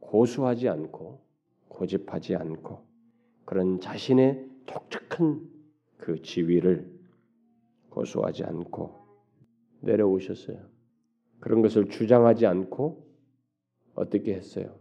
[0.00, 1.20] 고수하지 않고
[1.68, 2.84] 고집하지 않고
[3.44, 5.48] 그런 자신의 독특한
[5.96, 6.90] 그 지위를
[7.90, 8.94] 고수하지 않고
[9.80, 10.58] 내려오셨어요.
[11.40, 13.06] 그런 것을 주장하지 않고
[13.94, 14.74] 어떻게 했어요?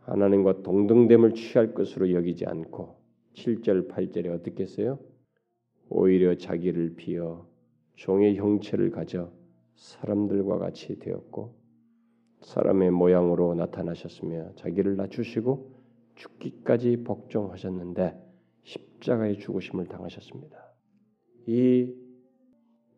[0.00, 3.00] 하나님과 동등됨을 취할 것으로 여기지 않고
[3.34, 4.98] 7절 8절에 어떻게 했어요?
[5.88, 7.46] 오히려 자기를 비어
[7.94, 9.32] 종의 형체를 가져
[9.82, 11.54] 사람들과 같이 되었고
[12.42, 15.72] 사람의 모양으로 나타나셨으며 자기를 낮추시고
[16.14, 18.16] 죽기까지 복종하셨는데
[18.62, 20.56] 십자가의 죽으심을 당하셨습니다.
[21.46, 21.92] 이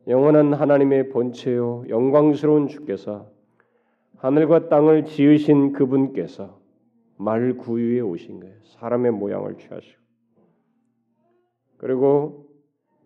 [0.09, 3.31] 영원한 하나님의 본체요 영광스러운 주께서
[4.17, 6.61] 하늘과 땅을 지으신 그분께서
[7.17, 8.57] 말 구유에 오신 거예요.
[8.65, 10.03] 사람의 모양을 취하시고
[11.79, 12.47] 그리고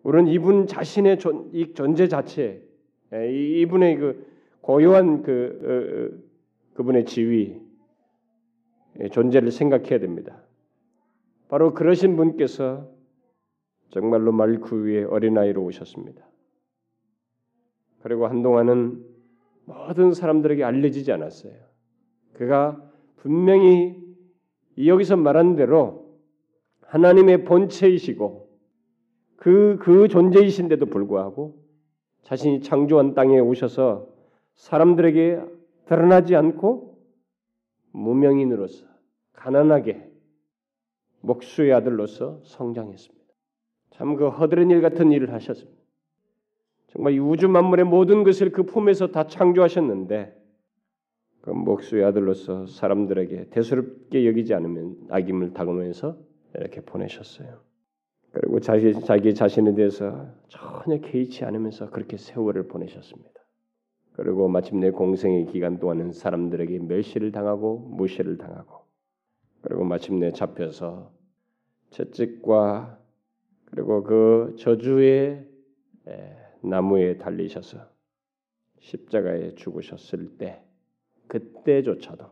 [0.03, 2.68] 우리는 이분 자신의 존, 이 존재 자체,
[3.11, 4.27] 이분의 그
[4.61, 6.29] 고요한 그 어, 어,
[6.75, 7.59] 그분의 지위,
[9.11, 10.41] 존재를 생각해야 됩니다.
[11.47, 12.89] 바로 그러신 분께서
[13.89, 16.23] 정말로 말구유에 어린아이로 오셨습니다.
[18.01, 19.03] 그리고 한동안은
[19.65, 21.53] 모든 사람들에게 알려지지 않았어요.
[22.33, 22.81] 그가
[23.17, 24.01] 분명히
[24.77, 26.17] 여기서 말한 대로
[26.81, 28.49] 하나님의 본체이시고
[29.35, 31.58] 그, 그 존재이신데도 불구하고
[32.23, 34.07] 자신이 창조한 땅에 오셔서
[34.55, 35.41] 사람들에게
[35.85, 36.97] 드러나지 않고
[37.91, 38.85] 무명인으로서
[39.33, 40.09] 가난하게
[41.21, 43.19] 목수의 아들로서 성장했습니다.
[43.91, 45.79] 참 그 허드렛 일 같은 일을 하셨습니다.
[46.87, 50.35] 정말 이 우주 만물의 모든 것을 그 품에서 다 창조하셨는데
[51.41, 56.17] 그 목수의 아들로서 사람들에게 대수롭게 여기지 않으면 악임을 당하면서
[56.55, 57.59] 이렇게 보내셨어요.
[58.31, 63.39] 그리고 자기 자기 자신에 대해서 전혀 개의치 않으면서 그렇게 세월을 보내셨습니다.
[64.13, 68.85] 그리고 마침내 공생의 기간 동안은 사람들에게 멸시를 당하고 무시를 당하고
[69.61, 71.11] 그리고 마침내 잡혀서
[71.89, 72.99] 채찍과
[73.65, 75.45] 그리고 그 저주의
[76.61, 77.79] 나무에 달리셔서
[78.79, 80.61] 십자가에 죽으셨을 때
[81.27, 82.25] 그때조차도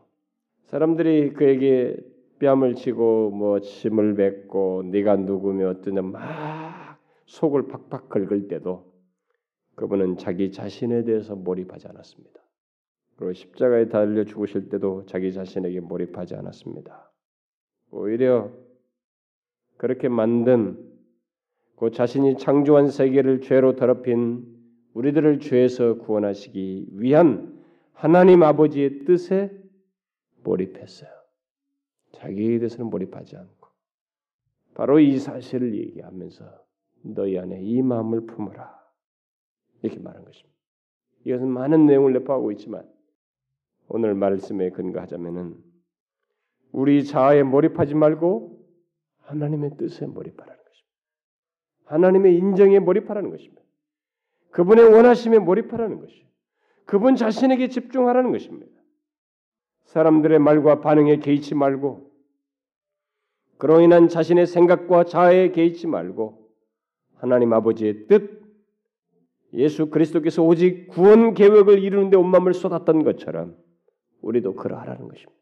[0.66, 1.96] 사람들이 그에게
[2.38, 8.92] 뺨을 치고 뭐 침을 뱉고 네가 누구며 어떠냐 막 속을 팍팍 긁을 때도
[9.74, 12.40] 그분은 자기 자신에 대해서 몰입하지 않았습니다.
[13.16, 17.12] 그리고 십자가에 달려 죽으실 때도 자기 자신에게 몰입하지 않았습니다.
[17.90, 18.50] 오히려
[19.76, 20.78] 그렇게 만든
[21.76, 24.44] 그 자신이 창조한 세계를 죄로 더럽힌
[24.94, 27.62] 우리들을 죄에서 구원하시기 위한
[27.92, 29.50] 하나님 아버지의 뜻에
[30.42, 31.17] 몰입했어요.
[32.12, 33.68] 자기에 대해서는 몰입하지 않고
[34.74, 36.44] 바로 이 사실을 얘기하면서
[37.02, 38.78] 너희 안에 이 마음을 품어라
[39.82, 40.56] 이렇게 말한 것입니다.
[41.24, 42.88] 이것은 많은 내용을 내포하고 있지만
[43.88, 45.56] 오늘 말씀에 근거하자면은
[46.72, 48.58] 우리 자아에 몰입하지 말고
[49.20, 50.88] 하나님의 뜻에 몰입하라는 것입니다.
[51.84, 53.62] 하나님의 인정에 몰입하라는 것입니다.
[54.50, 56.26] 그분의 원하심에 몰입하라는 것이요.
[56.84, 58.77] 그분 자신에게 집중하라는 것입니다.
[59.88, 62.10] 사람들의 말과 반응에 개의치 말고
[63.56, 66.50] 그로 인한 자신의 생각과 자아에 개의치 말고
[67.14, 68.38] 하나님 아버지의 뜻
[69.54, 73.56] 예수 그리스도께서 오직 구원 계획을 이루는데 온 마음을 쏟았던 것처럼
[74.20, 75.40] 우리도 그러하라는 것입니다.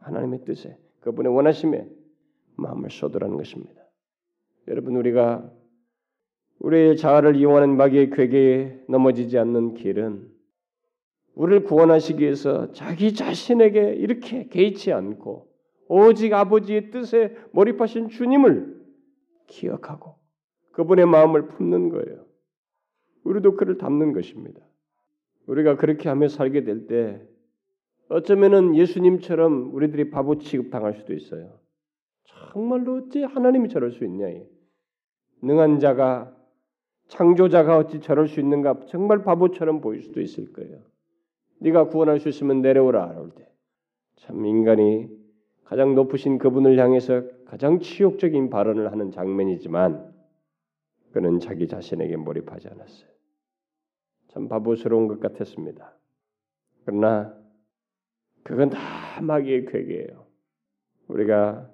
[0.00, 1.88] 하나님의 뜻에 그분의 원하심에
[2.56, 3.80] 마음을 쏟으라는 것입니다.
[4.68, 5.50] 여러분 우리가
[6.58, 10.39] 우리의 자아를 이용하는 마귀의 괴계에 넘어지지 않는 길은
[11.40, 15.48] 우리를 구원하시기 위해서 자기 자신에게 이렇게 개의치 않고
[15.88, 18.78] 오직 아버지의 뜻에 몰입하신 주님을
[19.46, 20.16] 기억하고
[20.72, 22.26] 그분의 마음을 품는 거예요.
[23.24, 24.60] 우리도 그를 담는 것입니다.
[25.46, 27.22] 우리가 그렇게 하며 살게 될 때
[28.10, 31.58] 어쩌면은 예수님처럼 우리들이 바보 취급당할 수도 있어요.
[32.24, 34.26] 정말로 어찌 하나님이 저럴 수 있냐?
[35.40, 36.36] 능한 자가
[37.08, 38.80] 창조자가 어찌 저럴 수 있는가?
[38.88, 40.90] 정말 바보처럼 보일 수도 있을 거예요.
[41.60, 43.46] 네가 구원할 수 있으면 내려오라 그럴 때.
[44.16, 45.08] 참 인간이
[45.64, 50.12] 가장 높으신 그분을 향해서 가장 치욕적인 발언을 하는 장면이지만
[51.12, 53.10] 그는 자기 자신에게 몰입하지 않았어요.
[54.28, 55.96] 참 바보스러운 것 같았습니다.
[56.84, 57.34] 그러나
[58.42, 60.26] 그건 다 마귀의 괴계예요.
[61.08, 61.70] 우리가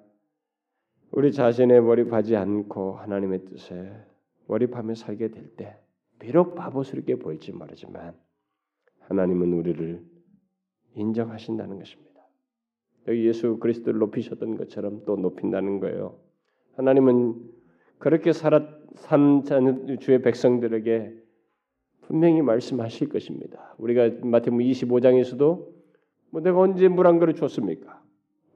[1.11, 3.93] 우리 자신에 몰입하지 않고 하나님의 뜻에
[4.47, 5.77] 몰입하며 살게 될 때
[6.19, 8.15] 비록 바보스럽게 보일지 모르지만
[9.07, 10.01] 하나님은 우리를
[10.95, 12.07] 인정하신다는 것입니다.
[13.07, 16.19] 여기 예수 그리스도를 높이셨던 것처럼 또 높인다는 거예요.
[16.75, 17.35] 하나님은
[17.99, 18.63] 그렇게 살았
[18.95, 19.43] 산
[19.99, 21.13] 주의 백성들에게
[22.01, 23.75] 분명히 말씀하실 것입니다.
[23.77, 25.67] 우리가 마태복음 25장에서도
[26.31, 28.01] 뭐 내가 언제 물 한 그릇 줬습니까?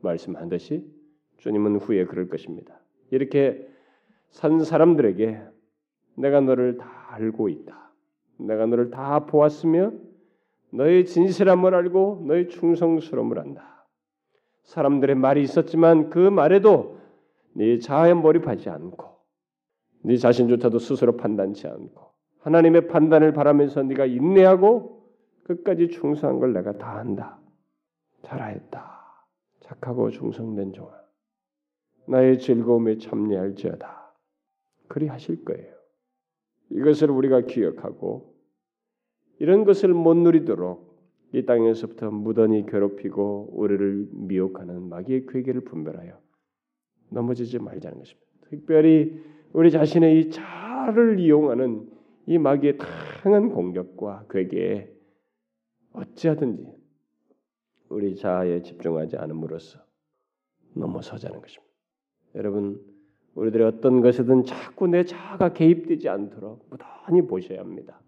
[0.01, 0.85] 말씀한 듯이
[1.37, 2.79] 주님은 후에 그럴 것입니다.
[3.11, 3.67] 이렇게
[4.29, 5.41] 산 사람들에게
[6.15, 7.91] 내가 너를 다 알고 있다.
[8.37, 9.93] 내가 너를 다 보았으며
[10.71, 13.87] 너의 진실함을 알고 너의 충성스러움을 안다.
[14.63, 16.99] 사람들의 말이 있었지만 그 말에도
[17.53, 19.17] 네 자아에 몰입하지 않고
[20.03, 25.03] 네 자신조차도 스스로 판단치 않고 하나님의 판단을 바라면서 네가 인내하고
[25.43, 27.39] 끝까지 충성한 걸 내가 다 한다.
[28.23, 29.01] 잘하였다.
[29.61, 30.91] 착하고 충성된 종아.
[32.07, 34.13] 나의 즐거움에 참여할지어다.
[34.87, 35.73] 그리 하실 거예요.
[36.69, 38.30] 이것을 우리가 기억하고
[39.41, 41.01] 이런 것을 못 누리도록
[41.33, 46.15] 이 땅에서부터 무던히 괴롭히고 우리를 미혹하는 마귀의 괴계를 분별하여
[47.09, 48.27] 넘어지지 말자는 것입니다.
[48.51, 49.19] 특별히
[49.51, 51.89] 우리 자신의 이 자를 이용하는
[52.27, 54.93] 이 마귀의 다양한 공격과 괴계에
[55.93, 56.67] 어찌하든지
[57.89, 59.79] 우리 자아에 집중하지 않음으로써
[60.75, 61.73] 넘어서자는 것입니다.
[62.35, 62.79] 여러분,
[63.33, 67.99] 우리들의 어떤 것이든 자꾸 내 자아가 개입되지 않도록 무단히 보셔야 합니다.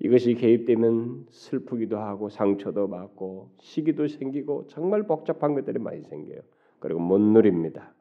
[0.00, 6.40] 이것이 개입되면 슬프기도 하고 상처도 받고 시기도 생기고 정말 복잡한 것들이 많이 생겨요.
[6.78, 7.92] 그리고 못 누립니다.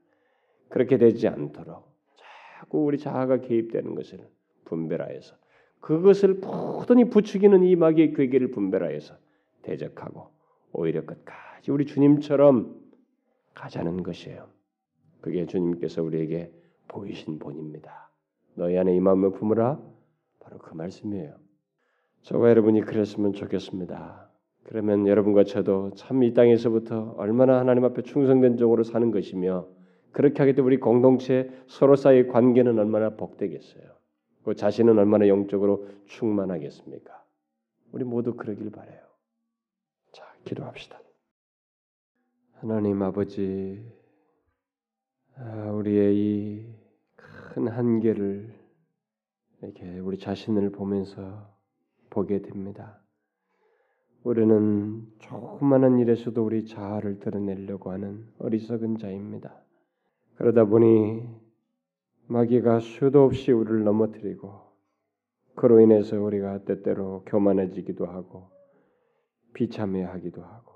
[0.70, 1.91] 그렇게 되지 않도록
[2.58, 4.28] 자꾸 우리 자아가 개입되는 것을
[4.66, 5.36] 분별하여서
[5.80, 9.16] 그것을 부단히 부추기는 이 마귀의 괴계를 분별하여서
[9.64, 10.28] 대적하고
[10.74, 12.76] 오히려 끝까지 우리 주님처럼
[13.54, 14.48] 가자는 것이에요.
[15.22, 16.52] 그게 주님께서 우리에게
[16.88, 18.12] 보이신 본입니다.
[18.54, 19.80] 너희 안에 이 마음을 품으라.
[20.39, 21.46] 바로 그 말씀이에요.
[22.24, 24.30] 저와 여러분이 그랬으면 좋겠습니다.
[24.64, 29.68] 그러면 여러분과 저도 참 이 땅에서부터 얼마나 하나님 앞에 충성된 종으로 사는 것이며
[30.12, 33.84] 그렇게 하게 되면 우리 공동체 서로 사이의 관계는 얼마나 복되겠어요.
[34.44, 37.24] 그 자신은 얼마나 영적으로 충만하겠습니까?
[37.92, 39.00] 우리 모두 그러길 바래요.
[40.12, 41.00] 자, 기도합시다.
[42.56, 43.86] 하나님 아버지,
[45.36, 46.88] 아, 우리의 이
[47.58, 48.54] 큰 한계를
[49.64, 51.57] 이렇게 우리 자신을 보면서
[52.09, 53.01] 보게 됩니다.
[54.24, 59.63] 우리는 조그마한 일에서도 우리 자아를 드러내려고 하는 어리석은 자입니다.
[60.36, 61.24] 그러다 보니
[62.28, 64.67] 마귀가 수도 없이 우리를 넘어뜨리고
[65.55, 68.50] 그로 인해서 우리가 때때로 교만해지기도 하고
[69.54, 70.74] 비참해하기도 하고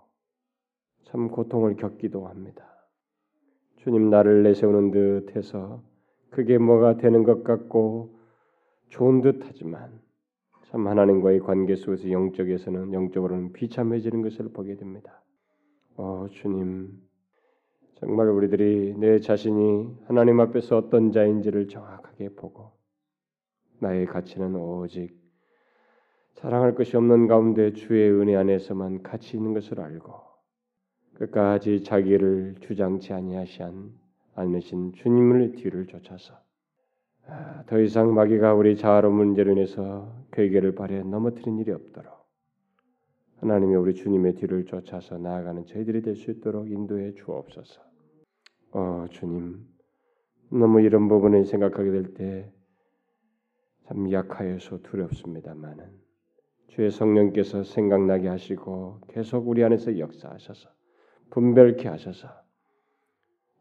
[1.04, 2.68] 참 고통을 겪기도 합니다.
[3.78, 5.84] 주님 나를 내세우는 듯해서
[6.30, 8.18] 그게 뭐가 되는 것 같고
[8.90, 10.00] 좋은 듯하지만
[10.72, 15.22] 참 하나님과의 관계 속에서 영적에서는 영적으로는 비참해지는 것을 보게 됩니다.
[15.98, 16.98] 어 주님
[17.96, 22.72] 정말 우리들이 내 자신이 하나님 앞에서 어떤 자인지를 정확하게 보고
[23.80, 25.20] 나의 가치는 오직
[26.36, 30.14] 자랑할 것이 없는 가운데 주의 은혜 안에서만 같이 있는 것을 알고
[31.16, 33.92] 끝까지 자기를 주장치 아니하시한
[34.36, 36.51] 않으신 주님을 뒤를 쫓아서 아,
[37.68, 42.12] 더 이상 마귀가 우리 자아로 문제로 인해서 괴계를 발해 넘어뜨린 일이 없도록
[43.38, 47.82] 하나님이 우리 주님의 뒤를 쫓아서 나아가는 저희들이 될 수 있도록 인도해 주옵소서.
[48.74, 49.66] 어 주님,
[50.52, 52.52] 너무 이런 부분을 생각하게 될 때
[53.88, 55.86] 참 약하여서 두렵습니다만은
[56.70, 60.70] 주의 성령께서 생각나게 하시고 계속 우리 안에서 역사하셔서
[61.32, 62.30] 분별케 하셔서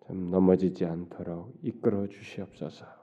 [0.06, 2.99] 좀 넘어지지 않도록 이끌어 주시옵소서.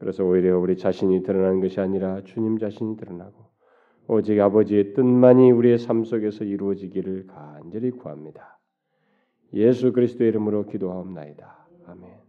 [0.00, 3.50] 그래서 오히려 우리 자신이 드러나는 것이 아니라 주님 자신이 드러나고
[4.08, 8.58] 오직 아버지의 뜻만이 우리의 삶 속에서 이루어지기를 간절히 구합니다.
[9.52, 11.68] 예수 그리스도의 이름으로 기도하옵나이다.
[11.86, 12.19] 아멘.